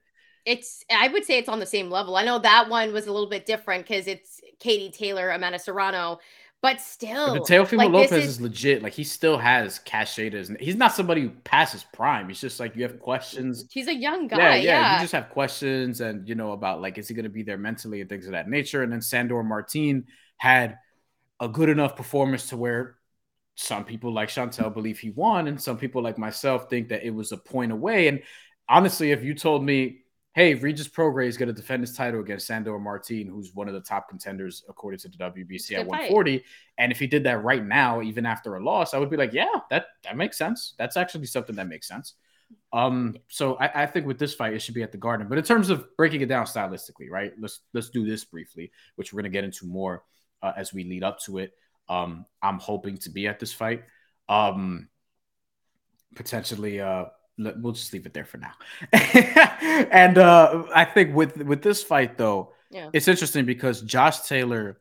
[0.46, 2.16] It's I would say it's on the same level.
[2.16, 6.18] I know that one was a little bit different because it's Katie Taylor, Amanda Serrano,
[6.62, 8.82] but still, but Teofimo like, Lopez is, is, legit.
[8.82, 10.30] Like he still has cachet.
[10.60, 12.28] He's not somebody who passes prime.
[12.28, 13.64] He's just like you have questions.
[13.70, 14.38] He's a young guy.
[14.38, 14.62] Yeah, yeah.
[14.62, 14.94] yeah.
[14.96, 17.56] You just have questions, and you know about like is he going to be there
[17.56, 18.82] mentally and things of that nature.
[18.82, 20.04] And then Sandor Martin
[20.36, 20.76] had
[21.40, 22.96] a good enough performance to where
[23.54, 27.14] some people like Shantelle believe he won, and some people like myself think that it
[27.14, 28.08] was a point away.
[28.08, 28.20] And
[28.68, 30.00] honestly, if you told me
[30.32, 33.74] hey, Regis Prograis is going to defend his title against Sandor Martin, who's one of
[33.74, 36.38] the top contenders according to the WBC at 140.
[36.38, 36.46] Fight.
[36.78, 39.32] And if he did that right now, even after a loss, I would be like,
[39.32, 40.74] yeah, that that makes sense.
[40.78, 42.14] That's actually something that makes sense.
[42.72, 45.28] Um, so I, I think with this fight, it should be at the Garden.
[45.28, 47.32] But in terms of breaking it down stylistically, right?
[47.38, 50.04] Let's let's do this briefly, which we're going to get into more
[50.42, 51.52] uh, as we lead up to it.
[51.88, 53.82] Um, I'm hoping to be at this fight.
[54.28, 54.88] Um,
[56.14, 57.04] potentially uh
[57.58, 58.52] we'll just leave it there for now.
[58.92, 62.90] and uh, I think with with this fight though, yeah.
[62.92, 64.80] it's interesting because Josh Taylor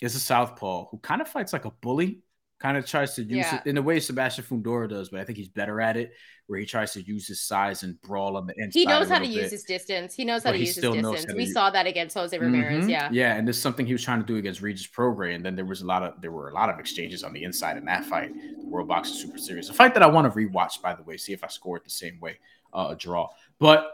[0.00, 2.20] is a southpaw who kind of fights like a bully,
[2.64, 3.56] kind of tries to use yeah.
[3.56, 6.14] it in the way Sebastian Fundora does, but I think he's better at it,
[6.46, 8.78] where he tries to use his size and brawl on the inside.
[8.78, 9.34] He knows how to bit.
[9.34, 10.14] use his distance.
[10.14, 11.26] He knows how to use his distance.
[11.34, 11.52] We use...
[11.52, 12.84] saw that against Jose Ramirez.
[12.84, 12.88] Mm-hmm.
[12.88, 13.10] Yeah.
[13.12, 13.34] Yeah.
[13.34, 15.34] And this is something he was trying to do against Regis Prograis.
[15.34, 17.44] And then there was a lot of there were a lot of exchanges on the
[17.44, 18.32] inside in that fight.
[18.32, 19.68] The World Boxing Super Series.
[19.68, 21.84] A fight that I want to rewatch, by the way, see if I score it
[21.84, 22.38] the same way,
[22.72, 23.28] uh, a draw.
[23.58, 23.92] But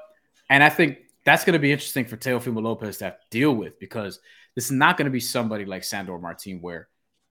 [0.48, 3.52] and I think that's going to be interesting for Teofimo Lopez to have to deal
[3.52, 4.20] with because
[4.54, 6.86] this is not going to be somebody like Sandor Martin where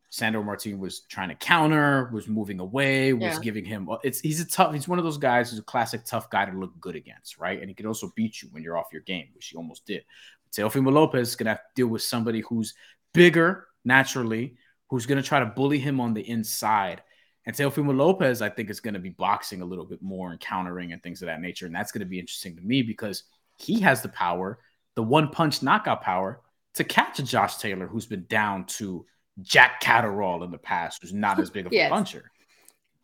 [0.10, 3.40] Sandor Martin was trying to counter, was moving away, was yeah.
[3.42, 3.88] giving him.
[3.90, 4.74] Uh, it's he's a tough.
[4.74, 7.60] He's one of those guys who's a classic tough guy to look good against, right?
[7.60, 10.04] And he can also beat you when you're off your game, which he almost did.
[10.52, 12.74] Teofimo Lopez is gonna have to deal with somebody who's
[13.14, 14.56] bigger naturally,
[14.90, 17.04] who's gonna try to bully him on the inside.
[17.46, 20.92] And Teofimo Lopez, I think, is gonna be boxing a little bit more and countering
[20.92, 21.68] and things of that nature.
[21.68, 23.24] And that's gonna be interesting to me because
[23.58, 24.58] he has the power,
[24.96, 26.42] the one punch knockout power,
[26.74, 29.06] to catch a Josh Taylor who's been down to
[29.42, 31.88] Jack Catterall in the past, who's not as big of yes.
[31.88, 32.32] a puncher.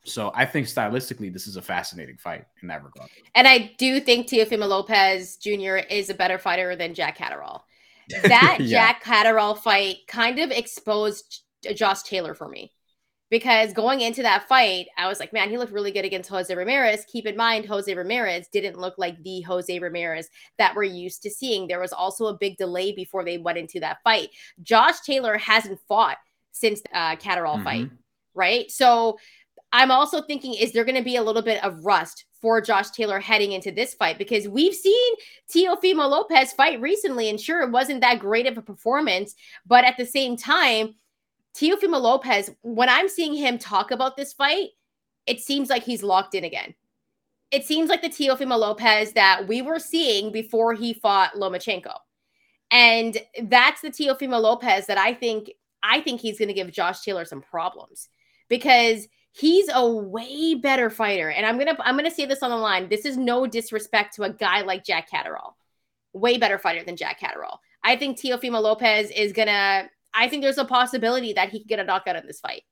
[0.05, 3.09] So I think stylistically, this is a fascinating fight in that regard.
[3.33, 5.77] And I do think Teofimo Lopez Jr.
[5.89, 7.65] is a better fighter than Jack Catterall.
[8.21, 8.67] That yeah.
[8.67, 11.41] Jack Catterall fight kind of exposed
[11.73, 12.71] Josh Taylor for me.
[13.31, 16.53] Because going into that fight, I was like, man, he looked really good against Jose
[16.53, 17.03] Ramirez.
[17.11, 21.31] Keep in mind, Jose Ramirez didn't look like the Jose Ramirez that we're used to
[21.31, 21.67] seeing.
[21.67, 24.29] There was also a big delay before they went into that fight.
[24.61, 26.17] Josh Taylor hasn't fought
[26.55, 27.63] since uh, Catterall mm-hmm.
[27.63, 27.89] fight,
[28.33, 28.71] right?
[28.71, 29.19] So
[29.73, 32.91] I'm also thinking, is there going to be a little bit of rust for Josh
[32.91, 34.17] Taylor heading into this fight?
[34.17, 35.13] Because we've seen
[35.53, 39.97] Teofimo Lopez fight recently, and sure, it wasn't that great of a performance, but at
[39.97, 40.95] the same time,
[41.57, 44.69] Teofimo Lopez, when I'm seeing him talk about this fight,
[45.27, 46.73] it seems like he's locked in again.
[47.51, 51.95] It seems like the Teofimo Lopez that we were seeing before he fought Lomachenko.
[52.71, 55.51] And that's the Teofimo Lopez that I think
[55.85, 58.09] I think he's going to give Josh Taylor some problems
[58.49, 61.29] because he's a way better fighter.
[61.29, 62.89] And I'm gonna I'm gonna say this on the line.
[62.89, 65.55] This is no disrespect to a guy like Jack Catterall,
[66.13, 67.59] way better fighter than Jack Catterall.
[67.83, 69.89] I think Teofimo Lopez is gonna.
[70.13, 72.63] I think there's a possibility that he could get a knockout in this fight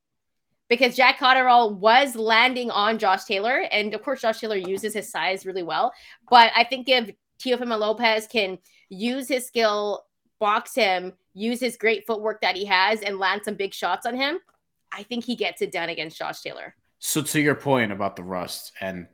[0.69, 5.12] because Jack Catterall was landing on Josh Taylor, and of course Josh Taylor uses his
[5.12, 5.93] size really well.
[6.30, 8.58] But I think if Teofimo Lopez can
[8.89, 10.06] use his skill,
[10.39, 14.15] box him, use his great footwork that he has and land some big shots on
[14.15, 14.39] him,
[14.91, 16.76] I think he gets it done against Josh Taylor.
[17.00, 19.08] So to your point about the rust, and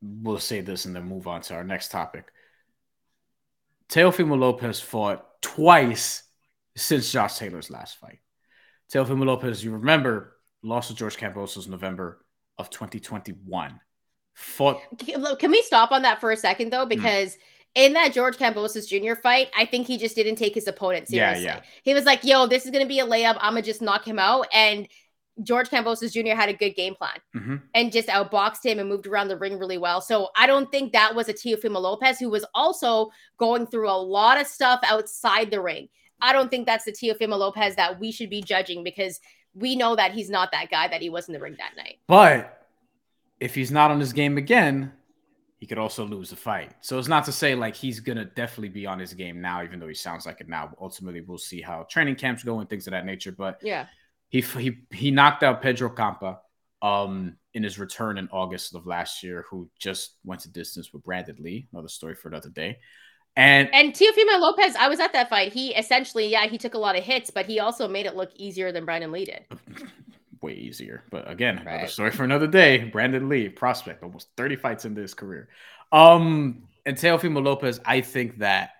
[0.00, 2.32] we'll say this and then move on to our next topic.
[3.88, 6.22] Teofimo Lopez fought twice
[6.76, 8.20] since Josh Taylor's last fight.
[8.92, 12.24] Teofimo Lopez, you remember, lost to George Kambosos in November
[12.58, 13.80] of 2021.
[14.34, 14.80] Fought.
[15.38, 16.86] Can we stop on that for a second though?
[16.86, 16.88] Mm.
[16.88, 17.38] Because mm
[17.74, 19.14] in that George Kambosos Jr.
[19.20, 21.44] fight, I think he just didn't take his opponent seriously.
[21.44, 21.62] Yeah, yeah.
[21.82, 23.36] He was like, yo, this is going to be a layup.
[23.40, 24.46] I'm going to just knock him out.
[24.52, 24.88] And
[25.42, 26.36] George Kambosos Jr.
[26.36, 27.56] had a good game plan mm-hmm.
[27.74, 30.00] and just outboxed him and moved around the ring really well.
[30.00, 33.96] So I don't think that was a Teofimo Lopez who was also going through a
[33.96, 35.88] lot of stuff outside the ring.
[36.20, 39.18] I don't think that's the Teofimo Lopez that we should be judging because
[39.54, 41.98] we know that he's not that guy that he was in the ring that night.
[42.06, 42.66] But
[43.40, 44.92] if he's not on his game again,
[45.62, 46.74] he could also lose the fight.
[46.80, 49.78] So it's not to say like he's gonna definitely be on his game now, even
[49.78, 50.72] though he sounds like it now.
[50.80, 53.30] Ultimately, we'll see how training camps go and things of that nature.
[53.30, 53.86] But yeah,
[54.28, 56.38] he he he knocked out Pedro Campa
[56.82, 61.04] um in his return in August of last year, who just went to distance with
[61.04, 61.68] Brandon Lee.
[61.72, 62.78] Another story for another day.
[63.36, 65.52] And and Teofimo Lopez, I was at that fight.
[65.52, 68.32] He essentially, yeah, he took a lot of hits, but he also made it look
[68.34, 69.44] easier than Brandon Lee did.
[70.42, 71.04] way easier.
[71.10, 71.74] But again, right.
[71.74, 72.84] another story for another day.
[72.84, 75.48] Brandon Lee, prospect, almost 30 fights in his career.
[75.90, 78.70] Um, and Teofimo Lopez, I think that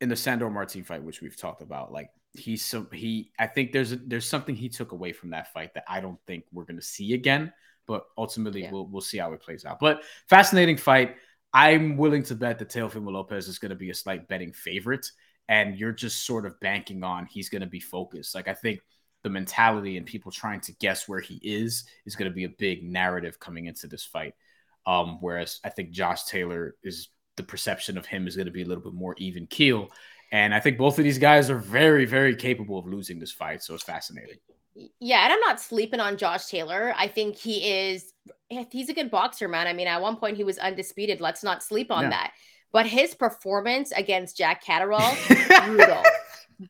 [0.00, 3.72] in the Sandor Martin fight, which we've talked about, like he's so he I think
[3.72, 6.64] there's a, there's something he took away from that fight that I don't think we're
[6.64, 7.52] gonna see again.
[7.86, 8.70] But ultimately, yeah.
[8.70, 9.78] we'll we'll see how it plays out.
[9.80, 11.16] But fascinating fight.
[11.52, 15.10] I'm willing to bet that Teofimo Lopez is going to be a slight betting favorite,
[15.48, 18.34] and you're just sort of banking on he's going to be focused.
[18.34, 18.80] Like I think
[19.28, 22.48] the mentality and people trying to guess where he is is going to be a
[22.48, 24.34] big narrative coming into this fight.
[24.86, 28.62] Um, whereas I think Josh Taylor is the perception of him is going to be
[28.62, 29.90] a little bit more even keel.
[30.32, 33.62] And I think both of these guys are very, very capable of losing this fight.
[33.62, 34.38] So it's fascinating.
[35.00, 36.94] Yeah, and I'm not sleeping on Josh Taylor.
[36.96, 38.14] I think he is
[38.70, 39.66] he's a good boxer, man.
[39.66, 41.20] I mean, at one point he was undisputed.
[41.20, 42.10] Let's not sleep on yeah.
[42.10, 42.32] that.
[42.72, 45.16] But his performance against Jack Catterall,
[45.66, 46.02] brutal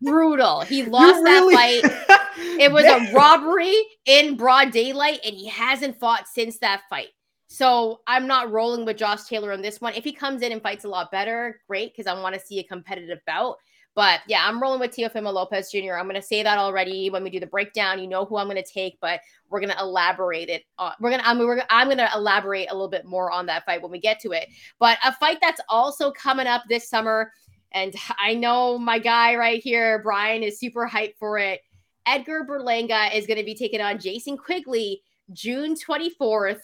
[0.01, 0.61] brutal.
[0.63, 1.81] He lost really?
[1.83, 2.21] that fight.
[2.39, 3.75] It was a robbery
[4.07, 7.09] in broad daylight, and he hasn't fought since that fight.
[7.49, 9.95] So I'm not rolling with Josh Taylor on this one.
[9.95, 12.59] If he comes in and fights a lot better, great, because I want to see
[12.59, 13.57] a competitive bout.
[13.95, 15.95] But yeah, I'm rolling with Teofimo Lopez Jr.
[15.95, 17.99] I'm going to say that already when we do the breakdown.
[17.99, 20.63] You know who I'm going to take, but we're going to elaborate it.
[20.79, 23.65] On, we're going to I'm, I'm going to elaborate a little bit more on that
[23.65, 24.49] fight when we get to it.
[24.79, 27.33] But a fight that's also coming up this summer
[27.73, 31.61] and I know my guy right here, Brian, is super hyped for it.
[32.09, 36.61] Edgar Berlanga is going to be taking on Jason Quigley June 24th.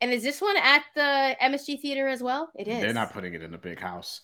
[0.00, 2.50] And is this one at the MSG Theater as well?
[2.54, 2.80] It is.
[2.80, 4.20] They're not putting it in the big house.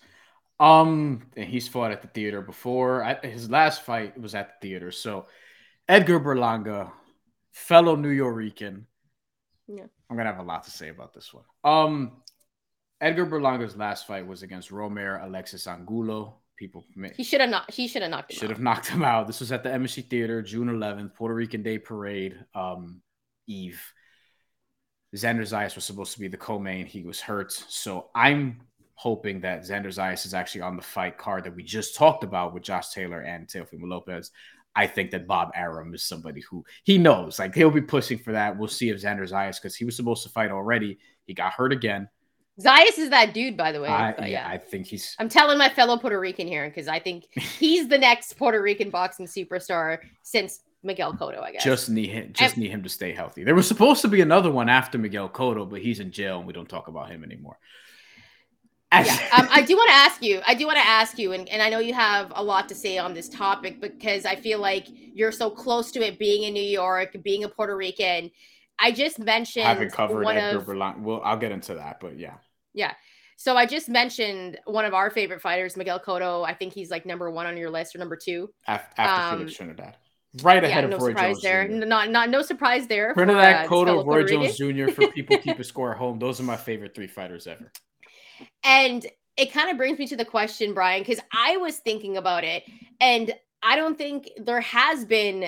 [0.60, 3.02] Um, and he's fought at the theater before.
[3.02, 4.92] I, his last fight was at the theater.
[4.92, 5.26] So
[5.88, 6.92] Edgar Berlanga,
[7.52, 8.84] fellow New Yorican.
[9.66, 9.86] Yeah.
[10.08, 11.44] I'm gonna have a lot to say about this one.
[11.64, 12.22] Um,
[13.00, 16.39] Edgar Berlanga's last fight was against Roamer Alexis Angulo.
[16.60, 16.84] People,
[17.16, 17.70] he should have not.
[17.70, 18.34] He should have knocked.
[18.34, 19.26] Should have knocked him out.
[19.26, 23.00] This was at the Embassy Theater, June 11th, Puerto Rican Day Parade um,
[23.46, 23.82] Eve.
[25.16, 26.84] Xander Zayas was supposed to be the co-main.
[26.84, 28.60] He was hurt, so I'm
[28.92, 32.52] hoping that Xander Zayas is actually on the fight card that we just talked about
[32.52, 34.30] with Josh Taylor and Teofimo Lopez.
[34.76, 38.32] I think that Bob Arum is somebody who he knows, like he'll be pushing for
[38.32, 38.58] that.
[38.58, 41.72] We'll see if Xander Zayas, because he was supposed to fight already, he got hurt
[41.72, 42.10] again.
[42.58, 43.88] Zayas is that dude, by the way.
[43.88, 45.14] I, yeah, yeah, I think he's.
[45.18, 48.90] I'm telling my fellow Puerto Rican here because I think he's the next Puerto Rican
[48.90, 51.42] boxing superstar since Miguel Cotto.
[51.42, 51.64] I guess.
[51.64, 52.32] Just need him.
[52.32, 53.44] Just and, need him to stay healthy.
[53.44, 56.46] There was supposed to be another one after Miguel Cotto, but he's in jail and
[56.46, 57.58] we don't talk about him anymore.
[58.92, 60.40] yeah, um, I do want to ask you.
[60.46, 62.74] I do want to ask you, and, and I know you have a lot to
[62.74, 66.54] say on this topic because I feel like you're so close to it, being in
[66.54, 68.30] New York, being a Puerto Rican.
[68.80, 71.00] I just mentioned I haven't covered Edgar of, Berlanga.
[71.00, 72.34] Well, I'll get into that, but yeah.
[72.72, 72.92] Yeah.
[73.36, 76.46] So I just mentioned one of our favorite fighters, Miguel Cotto.
[76.46, 79.38] I think he's like number one on your list or number two after, after um,
[79.38, 79.96] Felix Trinidad.
[80.42, 81.68] Right ahead yeah, of no Roy surprise Jones there.
[81.68, 81.86] Jr.
[81.86, 83.14] Not not no surprise there.
[83.14, 84.92] Trinidad, for, uh, Cotto, Roy Jones Jr.
[84.92, 86.18] For people keep a score at home.
[86.18, 87.72] Those are my favorite three fighters ever.
[88.62, 92.44] And it kind of brings me to the question, Brian, because I was thinking about
[92.44, 92.62] it,
[93.00, 95.46] and I don't think there has been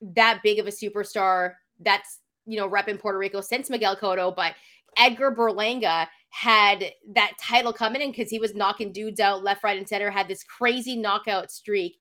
[0.00, 4.34] that big of a superstar that's you know rep in Puerto Rico since Miguel Cotto,
[4.34, 4.54] but
[4.96, 9.78] Edgar Berlanga had that title coming in because he was knocking dudes out left, right,
[9.78, 11.96] and center, had this crazy knockout streak.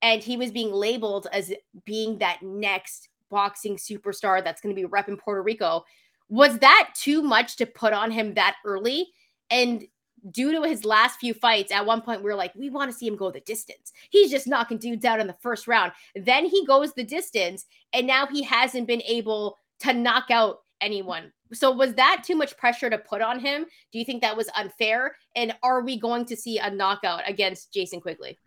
[0.00, 1.52] And he was being labeled as
[1.84, 5.84] being that next boxing superstar that's going to be rep in Puerto Rico.
[6.28, 9.08] Was that too much to put on him that early?
[9.50, 9.84] And
[10.30, 12.96] due to his last few fights, at one point we were like, we want to
[12.96, 13.92] see him go the distance.
[14.10, 15.92] He's just knocking dudes out in the first round.
[16.14, 21.32] Then he goes the distance, and now he hasn't been able to knock out anyone
[21.52, 23.66] so was that too much pressure to put on him?
[23.92, 25.16] Do you think that was unfair?
[25.36, 28.38] And are we going to see a knockout against Jason Quigley?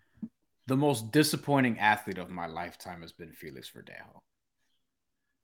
[0.67, 4.19] The most disappointing athlete of my lifetime has been Felix Verdejo.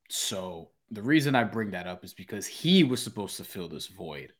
[0.08, 3.86] So the reason I bring that up is because he was supposed to fill this
[3.86, 4.32] void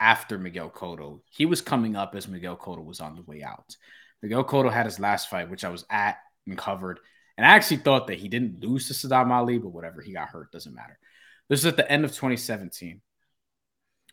[0.00, 1.20] after Miguel Cotto.
[1.30, 3.76] He was coming up as Miguel Cotto was on the way out.
[4.22, 7.00] Miguel Cotto had his last fight, which I was at and covered.
[7.36, 10.28] And I actually thought that he didn't lose to Saddam Ali, but whatever, he got
[10.28, 10.98] hurt, doesn't matter.
[11.48, 13.00] This is at the end of 2017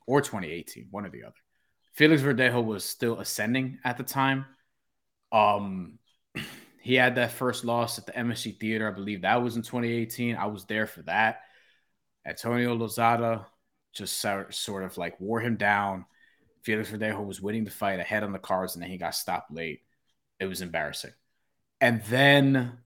[0.06, 1.34] or 2018, one or the other.
[1.94, 4.46] Felix Verdejo was still ascending at the time.
[5.32, 6.00] Um,
[6.82, 8.88] he had that first loss at the MSG Theater.
[8.88, 10.36] I believe that was in 2018.
[10.36, 11.42] I was there for that.
[12.26, 13.46] Antonio Lozada
[13.94, 16.06] just sort of like wore him down.
[16.64, 19.52] Felix Verdejo was winning the fight ahead on the cards, and then he got stopped
[19.52, 19.82] late.
[20.40, 21.12] It was embarrassing.
[21.82, 22.80] And then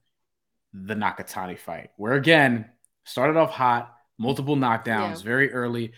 [0.74, 2.70] the Nakatani fight, where again
[3.06, 5.24] started off hot, multiple knockdowns yeah.
[5.24, 5.94] very early,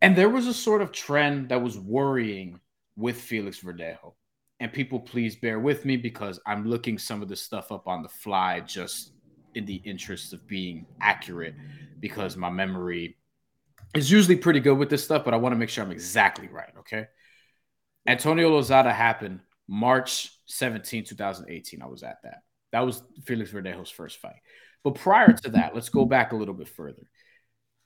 [0.00, 2.60] and there was a sort of trend that was worrying
[2.96, 4.14] with Felix Verdejo.
[4.60, 8.02] And people, please bear with me because I'm looking some of the stuff up on
[8.02, 9.12] the fly just
[9.54, 11.54] in the interest of being accurate
[12.00, 13.16] because my memory
[13.94, 16.48] is usually pretty good with this stuff, but I want to make sure I'm exactly
[16.48, 16.72] right.
[16.80, 17.06] Okay.
[18.06, 21.82] Antonio Lozada happened March 17, 2018.
[21.82, 22.42] I was at that.
[22.72, 24.40] That was Felix Verdejo's first fight.
[24.82, 27.02] But prior to that, let's go back a little bit further.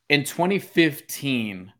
[0.08, 1.72] In 2015,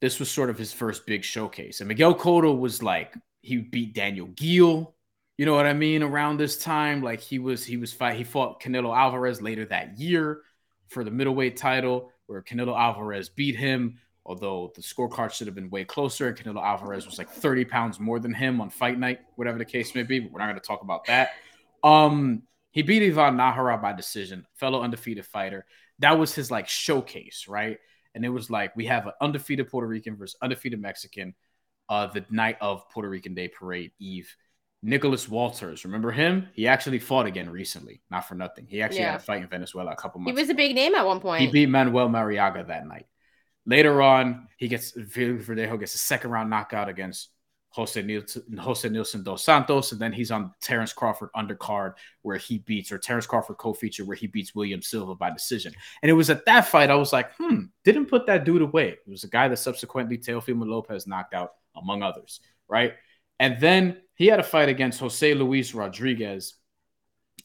[0.00, 1.80] this was sort of his first big showcase.
[1.80, 4.94] And Miguel Cotto was like, he beat Daniel Geale.
[5.38, 6.02] You know what I mean?
[6.02, 8.16] Around this time, like he was, he was fight.
[8.16, 10.42] He fought Canelo Alvarez later that year
[10.88, 13.98] for the middleweight title, where Canelo Alvarez beat him.
[14.26, 18.18] Although the scorecard should have been way closer, Canelo Alvarez was like 30 pounds more
[18.18, 20.18] than him on fight night, whatever the case may be.
[20.18, 21.32] But we're not going to talk about that.
[21.82, 25.66] Um, he beat Ivan Najera by decision, fellow undefeated fighter.
[25.98, 27.78] That was his like showcase, right?
[28.14, 31.34] And it was like we have an undefeated Puerto Rican versus undefeated Mexican,
[31.88, 34.34] uh, the night of Puerto Rican Day Parade Eve.
[34.86, 36.46] Nicholas Walters, remember him?
[36.52, 38.66] He actually fought again recently, not for nothing.
[38.68, 39.12] He actually yeah.
[39.12, 40.36] had a fight in Venezuela a couple months.
[40.36, 40.56] He was ago.
[40.56, 41.40] a big name at one point.
[41.40, 43.06] He beat Manuel Marriaga that night.
[43.64, 47.30] Later on, he gets Verdejo gets a second round knockout against
[47.70, 52.58] Jose Nilson, Jose Nilson dos Santos, and then he's on Terrence Crawford undercard where he
[52.58, 55.72] beats, or Terrence Crawford co-feature where he beats William Silva by decision.
[56.02, 58.88] And it was at that fight I was like, hmm, didn't put that dude away.
[58.90, 62.92] It was a guy that subsequently Teofimo Lopez knocked out, among others, right?
[63.38, 66.54] And then he had a fight against Jose Luis Rodriguez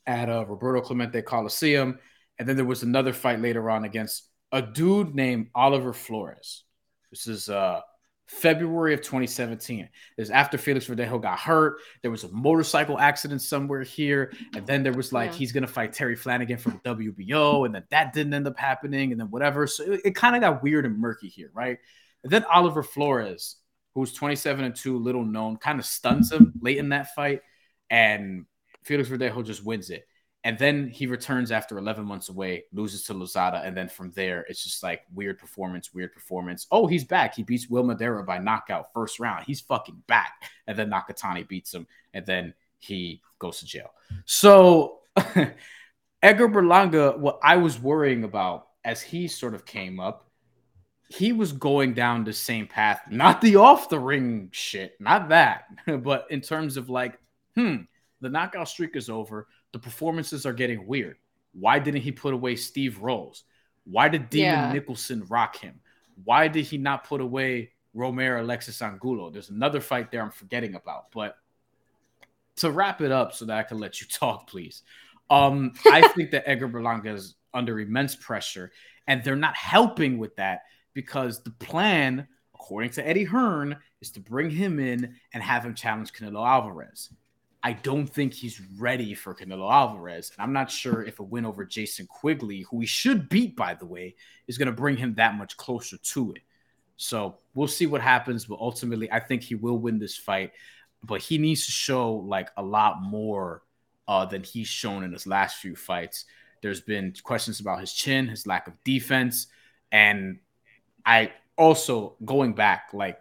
[0.06, 2.00] at uh, Roberto Clemente Coliseum,
[2.38, 6.64] and then there was another fight later on against a dude named Oliver Flores.
[7.12, 7.82] This is uh
[8.30, 9.90] February of 2017.
[10.18, 11.80] Is after Felix Verdejo got hurt.
[12.04, 15.38] There was a motorcycle accident somewhere here, and then there was like yeah.
[15.38, 19.20] he's gonna fight Terry Flanagan from WBO, and then that didn't end up happening, and
[19.20, 19.66] then whatever.
[19.66, 21.80] So it, it kind of got weird and murky here, right?
[22.24, 23.56] And then Oliver Flores,
[23.94, 27.42] who's 27 and two, little known, kind of stuns him late in that fight,
[27.90, 28.46] and
[28.84, 30.06] Felix Verdejo just wins it.
[30.46, 33.66] And then he returns after 11 months away, loses to Lozada.
[33.66, 36.66] And then from there, it's just like weird performance, weird performance.
[36.72, 37.36] Oh, he's back.
[37.36, 39.44] He beats Will Madera by knockout first round.
[39.46, 40.32] He's fucking back.
[40.66, 41.88] And then Nakatani beats him.
[42.14, 43.92] And then he goes to jail.
[44.24, 45.00] So
[46.22, 50.29] Edgar Berlanga, what I was worrying about as he sort of came up,
[51.10, 55.66] he was going down the same path, not the off the ring shit, not that,
[56.04, 57.20] but in terms of like,
[57.56, 57.78] hmm,
[58.22, 61.18] the knockout streak is over the performances are getting weird.
[61.54, 63.44] Why didn't he put away Steve Rolls?
[63.86, 64.74] Why did Demond yeah.
[64.74, 65.80] Nicholson rock him?
[66.24, 69.30] Why did he not put away Romero Alexis Angulo?
[69.30, 71.12] There's another fight there I'm forgetting about.
[71.12, 71.38] But
[72.58, 74.84] to wrap it up so that I can let you talk, please.
[75.30, 78.72] Um, I think that Edgar Berlanga is under immense pressure,
[79.08, 80.62] and they're not helping with that
[80.94, 85.76] because the plan, according to Eddie Hearn, is to bring him in and have him
[85.76, 87.10] challenge Canelo Alvarez.
[87.62, 90.32] I don't think he's ready for Canelo Alvarez.
[90.32, 93.74] And I'm not sure if a win over Jason Quigley, who he should beat, by
[93.74, 94.16] the way,
[94.48, 96.42] is going to bring him that much closer to it.
[96.96, 98.46] So we'll see what happens.
[98.46, 100.52] But ultimately, I think he will win this fight.
[101.04, 103.64] But he needs to show like a lot more
[104.08, 106.26] uh, than he's shown in his last few fights.
[106.62, 109.48] There's been questions about his chin, his lack of defense.
[109.92, 110.40] And
[111.06, 113.20] I also, going back, like,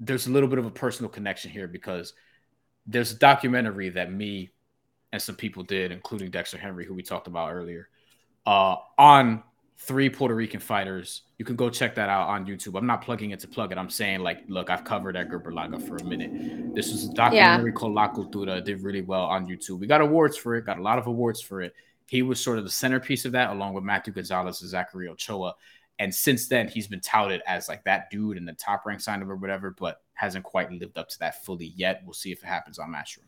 [0.00, 2.12] there's a little bit of a personal connection here because–
[2.86, 4.50] there's a documentary that me
[5.12, 7.88] and some people did, including Dexter Henry, who we talked about earlier,
[8.46, 9.42] uh, on
[9.78, 11.22] three Puerto Rican fighters.
[11.38, 12.78] You can go check that out on YouTube.
[12.78, 13.78] I'm not plugging it to plug it.
[13.78, 16.74] I'm saying like, look, I've covered Edgar Berlanga for a minute.
[16.74, 17.74] This was a documentary yeah.
[17.74, 18.58] called La Cultura.
[18.58, 19.80] It did really well on YouTube.
[19.80, 20.64] We got awards for it.
[20.64, 21.74] Got a lot of awards for it.
[22.06, 25.54] He was sort of the centerpiece of that, along with Matthew Gonzalez and Zachary Ochoa.
[25.98, 29.22] And since then, he's been touted as like that dude in the top rank sign
[29.22, 32.02] up or whatever, but hasn't quite lived up to that fully yet.
[32.04, 33.24] We'll see if it happens on Matchroom.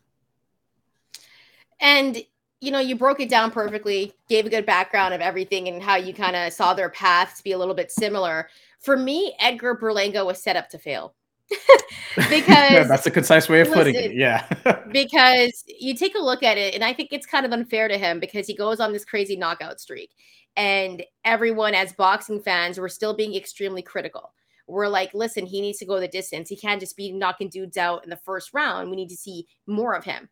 [1.79, 2.21] And
[2.61, 5.95] you know, you broke it down perfectly, gave a good background of everything and how
[5.95, 8.49] you kind of saw their paths be a little bit similar.
[8.79, 11.13] For me, Edgar Berlanga was set up to fail.
[12.29, 14.13] because that's a concise way of listen, putting it.
[14.13, 14.45] Yeah.
[14.91, 17.97] because you take a look at it, and I think it's kind of unfair to
[17.97, 20.11] him because he goes on this crazy knockout streak
[20.59, 24.33] and everyone as boxing fans were still being extremely critical
[24.67, 27.77] we're like listen he needs to go the distance he can't just be knocking dudes
[27.77, 30.29] out in the first round we need to see more of him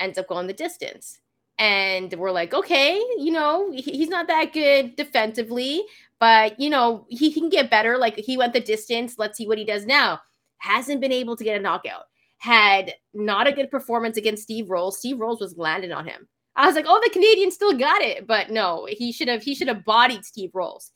[0.00, 1.20] ends up going the distance
[1.58, 5.84] And we're like, okay, you know, he's not that good defensively,
[6.18, 7.98] but you know, he, can get better.
[7.98, 9.14] Like he went the distance.
[9.18, 10.20] Let's see what he does now.
[10.58, 12.04] Hasn't been able to get a knockout.
[12.38, 14.98] Had not a good performance against Steve Rolls.
[14.98, 16.26] Steve Rolls was landing on him.
[16.54, 19.54] I was like, oh, the Canadian still got it, but no, he should have he
[19.54, 20.90] should have bodied Steve Rolls,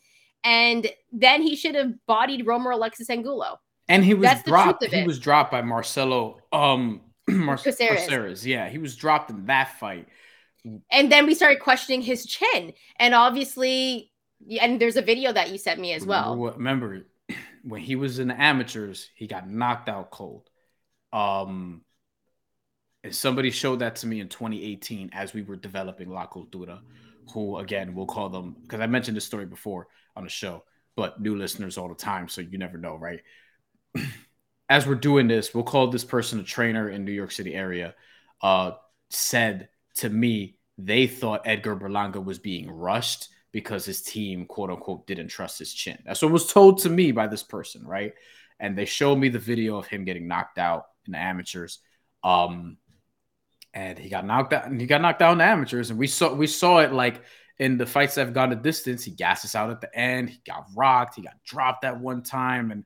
[0.44, 3.58] and then he should have bodied Roamer Alexis Angulo.
[3.88, 4.84] And he was That's dropped.
[4.84, 8.46] He was dropped by Marcelo um Mar- Coceres.
[8.46, 10.08] Yeah, he was dropped in that fight.
[10.90, 14.10] And then we started questioning his chin, and obviously,
[14.60, 16.36] and there's a video that you sent me as well.
[16.36, 17.06] What, remember
[17.62, 20.50] when he was in the amateurs, he got knocked out cold.
[21.12, 21.82] Um,
[23.06, 26.80] and somebody showed that to me in 2018 as we were developing La Cultura,
[27.32, 29.86] who again we'll call them because I mentioned this story before
[30.16, 30.64] on the show,
[30.96, 33.20] but new listeners all the time, so you never know, right?
[34.68, 37.94] as we're doing this, we'll call this person a trainer in New York City area.
[38.42, 38.72] Uh,
[39.08, 45.06] said to me they thought Edgar Berlanga was being rushed because his team, quote unquote,
[45.06, 46.02] didn't trust his chin.
[46.04, 48.14] That's what was told to me by this person, right?
[48.58, 51.78] And they showed me the video of him getting knocked out in the amateurs.
[52.24, 52.78] Um,
[53.76, 56.06] and he got knocked out and he got knocked out in the amateurs and we
[56.06, 57.20] saw we saw it like
[57.58, 60.40] in the fights that have gone a distance he gasses out at the end he
[60.46, 62.84] got rocked he got dropped at one time and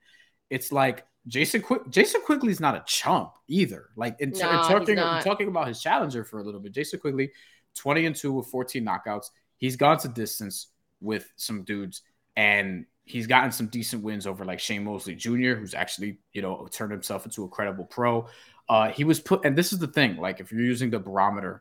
[0.51, 4.97] it's like Jason Quick Jason Quigley's not a chump either like in, no, in talking
[4.97, 7.30] talking about his challenger for a little bit Jason Quigley
[7.76, 9.26] 20 and 2 with 14 knockouts
[9.59, 10.68] he's gone to distance
[11.01, 12.03] with some dudes
[12.36, 16.68] and he's gotten some decent wins over like Shane Mosley Jr., who's actually, you know,
[16.70, 18.28] turned himself into a credible pro.
[18.71, 21.61] Uh, he was put, and this is the thing, like if you're using the barometer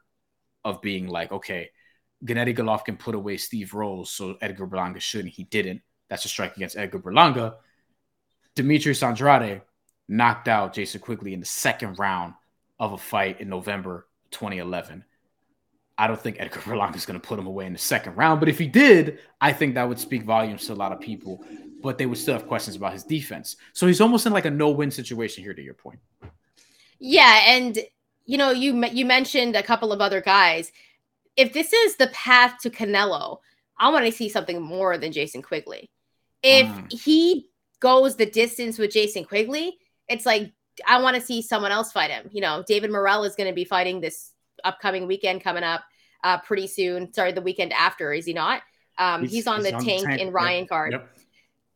[0.63, 1.71] of being like, okay,
[2.23, 5.33] Gennady Golovkin put away Steve Rolls, so Edgar Berlanga shouldn't.
[5.33, 5.81] He didn't.
[6.07, 7.55] That's a strike against Edgar Berlanga.
[8.53, 9.63] Demetrius Andrade
[10.07, 12.35] knocked out Jason Quigley in the second round
[12.79, 15.03] of a fight in November 2011.
[15.97, 18.39] I don't think Edgar Berlanga is going to put him away in the second round,
[18.39, 21.43] but if he did, I think that would speak volumes to a lot of people.
[21.81, 23.55] But they would still have questions about his defense.
[23.73, 25.55] So he's almost in like a no-win situation here.
[25.55, 25.99] To your point.
[26.99, 27.79] Yeah, and
[28.25, 30.71] you know, you you mentioned a couple of other guys.
[31.35, 33.39] If this is the path to Canelo,
[33.77, 35.89] I want to see something more than Jason Quigley.
[36.43, 36.91] If mm.
[36.91, 37.47] he
[37.79, 39.77] goes the distance with Jason Quigley,
[40.07, 40.51] it's like
[40.87, 42.29] I want to see someone else fight him.
[42.31, 44.31] You know, David Morrell is going to be fighting this
[44.63, 45.83] upcoming weekend coming up
[46.23, 47.13] uh, pretty soon.
[47.13, 48.61] Sorry, the weekend after, is he not?
[48.97, 50.69] Um, he's, he's, on, he's the, on the tank in Ryan yep.
[50.69, 50.91] card.
[50.91, 51.17] Yep.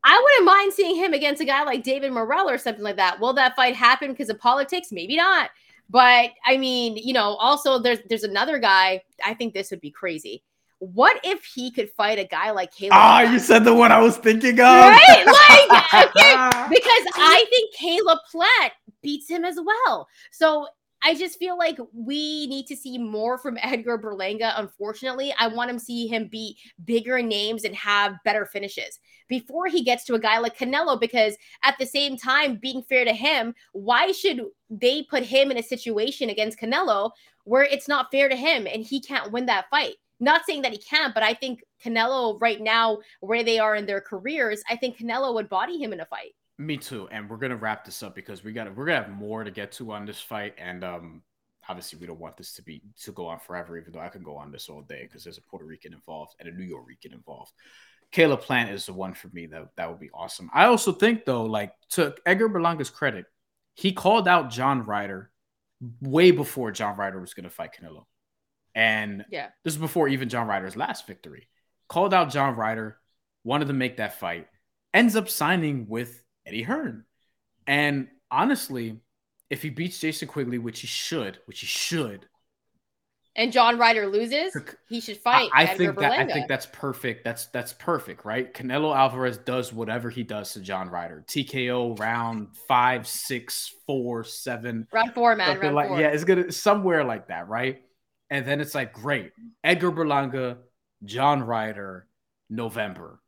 [0.03, 3.19] I wouldn't mind seeing him against a guy like David Morrell or something like that.
[3.19, 4.91] Will that fight happen because of politics?
[4.91, 5.49] Maybe not.
[5.89, 9.03] But I mean, you know, also there's there's another guy.
[9.23, 10.43] I think this would be crazy.
[10.79, 12.93] What if he could fight a guy like Caleb?
[12.93, 14.65] Ah, oh, you said the one I was thinking of.
[14.65, 15.23] Right?
[15.25, 16.03] Like,
[16.69, 20.07] because I think Caleb Plant beats him as well.
[20.31, 20.67] So
[21.05, 24.53] I just feel like we need to see more from Edgar Berlanga.
[24.55, 29.83] Unfortunately, I want to see him beat bigger names and have better finishes before he
[29.83, 30.99] gets to a guy like Canelo.
[30.99, 35.57] Because at the same time, being fair to him, why should they put him in
[35.57, 37.11] a situation against Canelo
[37.43, 39.95] where it's not fair to him and he can't win that fight?
[40.19, 43.85] Not saying that he can't, but I think Canelo right now, where they are in
[43.85, 46.31] their careers, I think Canelo would body him in a fight.
[46.57, 47.07] Me too.
[47.11, 49.51] And we're gonna wrap this up because we got to we're gonna have more to
[49.51, 50.53] get to on this fight.
[50.57, 51.23] And um
[51.67, 54.23] obviously we don't want this to be to go on forever, even though I can
[54.23, 56.83] go on this all day because there's a Puerto Rican involved and a New York
[56.87, 57.53] Rican involved.
[58.11, 60.49] Caleb Plant is the one for me that that would be awesome.
[60.53, 63.25] I also think though, like to Edgar Berlanga's credit,
[63.73, 65.31] he called out John Ryder
[66.01, 68.05] way before John Ryder was gonna fight Canelo.
[68.75, 71.47] And yeah, this is before even John Ryder's last victory.
[71.87, 72.97] Called out John Ryder,
[73.43, 74.47] wanted to make that fight,
[74.93, 77.05] ends up signing with Eddie Hearn.
[77.67, 78.99] And honestly,
[79.49, 82.27] if he beats Jason Quigley, which he should, which he should,
[83.35, 84.55] and John Ryder loses,
[84.87, 85.49] he should fight.
[85.53, 87.23] I, I think that I think that's perfect.
[87.23, 88.53] That's that's perfect, right?
[88.53, 91.23] Canelo Alvarez does whatever he does to John Ryder.
[91.27, 94.87] TKO round five, six, four, seven.
[94.93, 95.59] Round four, man.
[95.59, 95.99] Round like, four.
[95.99, 97.81] Yeah, it's gonna somewhere like that, right?
[98.29, 99.31] And then it's like, great.
[99.63, 100.57] Edgar Berlanga,
[101.03, 102.07] John Ryder,
[102.49, 103.19] November,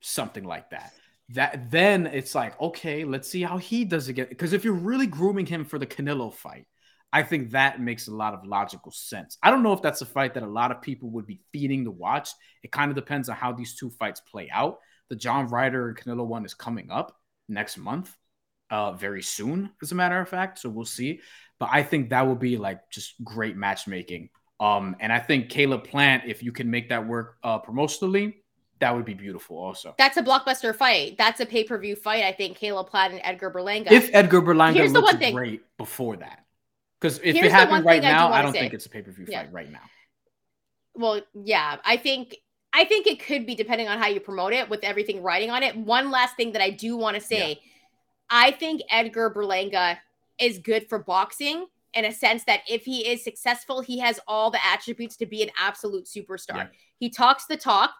[0.00, 0.92] something like that
[1.30, 4.26] that then it's like okay let's see how he does again.
[4.28, 6.66] Because if you're really grooming him for the canelo fight
[7.12, 9.38] i think that makes a lot of logical sense.
[9.42, 11.84] I don't know if that's a fight that a lot of people would be feeding
[11.84, 12.30] to watch.
[12.62, 14.78] It kind of depends on how these two fights play out.
[15.08, 17.16] The john ryder and canelo one is coming up
[17.48, 18.14] next month
[18.70, 21.20] uh very soon as a matter of fact so we'll see.
[21.58, 24.28] But i think that will be like just great matchmaking.
[24.60, 28.34] Um and i think caleb plant if you can make that work uh promotionally
[28.84, 29.94] that would be beautiful also.
[29.96, 31.16] That's a blockbuster fight.
[31.16, 33.90] That's a pay-per-view fight, I think, Caleb Plant and Edgar Berlanga.
[33.90, 36.44] If Edgar Berlanga Here's looks great before that.
[37.00, 39.44] Because if Here's it happened right now, I don't think it's a pay-per-view yeah.
[39.44, 39.80] fight right now.
[40.94, 42.36] Well, yeah, I think
[42.74, 45.62] I think it could be depending on how you promote it with everything writing on
[45.62, 45.74] it.
[45.74, 47.54] One last thing that I do want to say, yeah.
[48.28, 49.96] I think Edgar Berlanga
[50.38, 54.50] is good for boxing in a sense that if he is successful, he has all
[54.50, 56.56] the attributes to be an absolute superstar.
[56.56, 56.66] Yeah.
[56.98, 57.94] He talks the talk.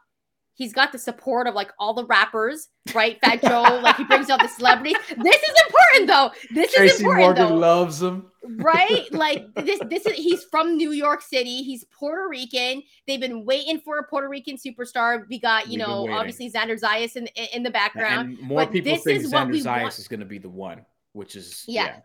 [0.57, 3.19] He's got the support of like all the rappers, right?
[3.21, 4.97] Fat Joe, like he brings out the celebrities.
[5.09, 6.31] This is important though.
[6.55, 7.57] This Tracy is important Morgan though.
[7.57, 9.09] loves him, right?
[9.13, 11.63] Like this, this is he's from New York City.
[11.63, 12.83] He's Puerto Rican.
[13.07, 15.25] They've been waiting for a Puerto Rican superstar.
[15.29, 18.39] We got, you We've know, obviously Xander Zayas in in the background.
[18.39, 19.99] And more people think Xander Zayas want.
[19.99, 21.87] is going to be the one, which is yeah.
[21.87, 21.97] yeah.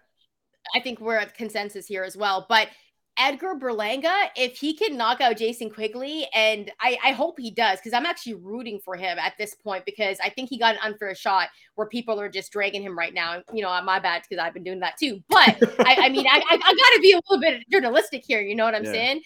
[0.75, 2.45] I think we're at consensus here as well.
[2.47, 2.69] But
[3.19, 7.79] Edgar Berlanga, if he can knock out Jason Quigley, and I, I hope he does,
[7.79, 10.81] because I'm actually rooting for him at this point because I think he got an
[10.81, 13.41] unfair shot where people are just dragging him right now.
[13.53, 15.21] You know, my bad because I've been doing that too.
[15.29, 18.41] But I, I, mean, I, I, I got to be a little bit journalistic here.
[18.41, 18.91] You know what I'm yeah.
[18.91, 19.21] saying?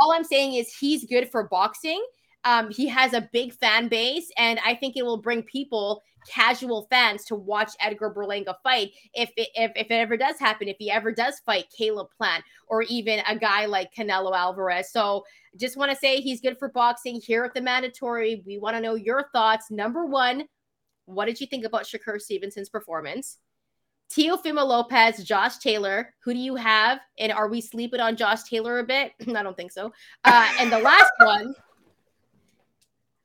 [0.00, 2.04] All I'm saying is he's good for boxing.
[2.48, 6.86] Um, he has a big fan base, and I think it will bring people casual
[6.88, 10.76] fans to watch Edgar Berlanga fight if it, if, if it ever does happen, if
[10.78, 14.90] he ever does fight Caleb Plant or even a guy like Canelo Alvarez.
[14.90, 15.24] So
[15.58, 18.42] just want to say he's good for boxing here at the mandatory.
[18.46, 19.70] We want to know your thoughts.
[19.70, 20.44] Number one,
[21.04, 23.36] what did you think about Shakur Stevenson's performance?
[24.10, 26.14] Teofimo Lopez, Josh Taylor.
[26.24, 27.00] Who do you have?
[27.18, 29.12] And are we sleeping on Josh Taylor a bit?
[29.36, 29.92] I don't think so.
[30.24, 31.54] Uh, and the last one,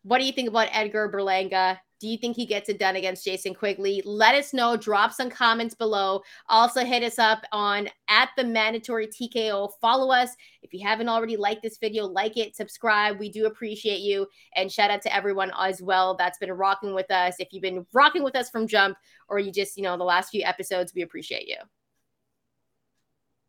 [0.04, 1.80] what do you think about Edgar Berlanga?
[1.99, 4.01] Do you think he gets it done against Jason Quigley?
[4.04, 4.76] Let us know.
[4.76, 6.22] Drop some comments below.
[6.49, 9.70] Also, hit us up on at the mandatory TKO.
[9.80, 10.36] Follow us.
[10.62, 13.20] If you haven't already liked this video, like it, subscribe.
[13.20, 14.28] We do appreciate you.
[14.58, 17.36] And shout out to everyone as well that's been rocking with us.
[17.39, 18.97] If you've been rocking with us from jump
[19.30, 21.56] or you just, you know, the last few episodes, we appreciate you.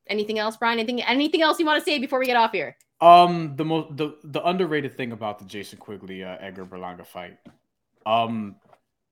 [0.07, 0.79] Anything else, Brian?
[0.79, 2.77] Anything anything else you want to say before we get off here?
[3.01, 7.39] Um, the most the the underrated thing about the Jason Quigley uh, Edgar Berlanga fight
[8.07, 8.57] um,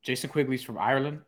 [0.02, 1.20] Jason Quigley's from Ireland.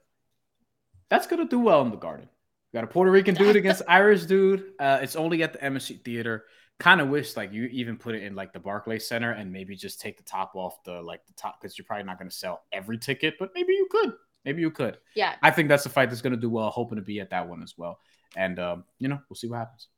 [1.08, 2.28] That's gonna do well in the Garden.
[2.72, 4.72] You got a Puerto Rican dude against Irish dude.
[4.78, 6.44] Uh, it's only at the MSG Theater.
[6.80, 9.76] Kind of wish like you even put it in like the Barclays Center and maybe
[9.76, 12.62] just take the top off the like the top because you're probably not gonna sell
[12.72, 14.12] every ticket, but maybe you could.
[14.44, 14.98] Maybe you could.
[15.14, 15.36] Yeah.
[15.40, 16.70] I think that's a fight that's gonna do well.
[16.70, 18.00] Hoping to be at that one as well.
[18.36, 19.88] And um, you know, we'll see what happens.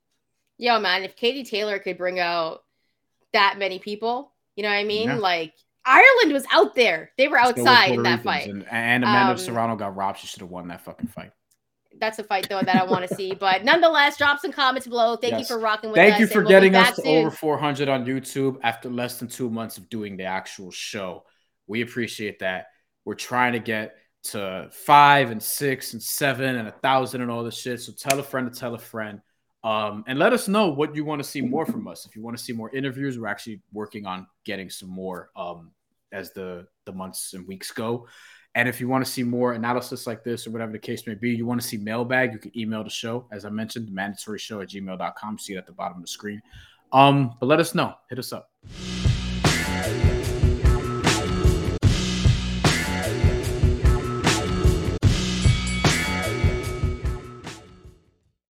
[0.59, 2.63] Yo, man, if Katie Taylor could bring out
[3.33, 5.09] that many people, you know what I mean?
[5.09, 5.17] Yeah.
[5.17, 5.55] Like
[5.85, 7.13] Ireland was out there.
[7.17, 8.49] They were outside in that fight.
[8.49, 10.19] And, and Amanda um, Serrano got robbed.
[10.19, 11.31] She should have won that fucking fight.
[11.99, 13.35] That's a fight though that I want to see.
[13.39, 15.17] But nonetheless, drop some comments below.
[15.17, 15.41] Thank yes.
[15.41, 16.19] you for rocking with Thank us.
[16.19, 17.19] Thank you for getting we'll us to soon.
[17.19, 21.25] over 400 on YouTube after less than two months of doing the actual show.
[21.67, 22.67] We appreciate that.
[23.05, 27.45] We're trying to get to five and six and seven and a thousand and all
[27.45, 27.81] this shit.
[27.81, 29.21] So tell a friend to tell a friend.
[29.67, 32.07] Um, and let us know what you want to see more from us.
[32.07, 35.73] If you want to see more interviews, we're actually working on getting some more um,
[36.13, 38.07] as the the months and weeks go.
[38.55, 41.15] And if you want to see more analysis like this or whatever the case may
[41.15, 43.27] be, you want to see mailbag, you can email the show.
[43.33, 45.39] As I mentioned, mandatory show at gmail.com.
[45.41, 46.41] See it at the bottom of the screen.
[46.93, 47.97] Um, but let us know.
[48.09, 48.49] Hit us up.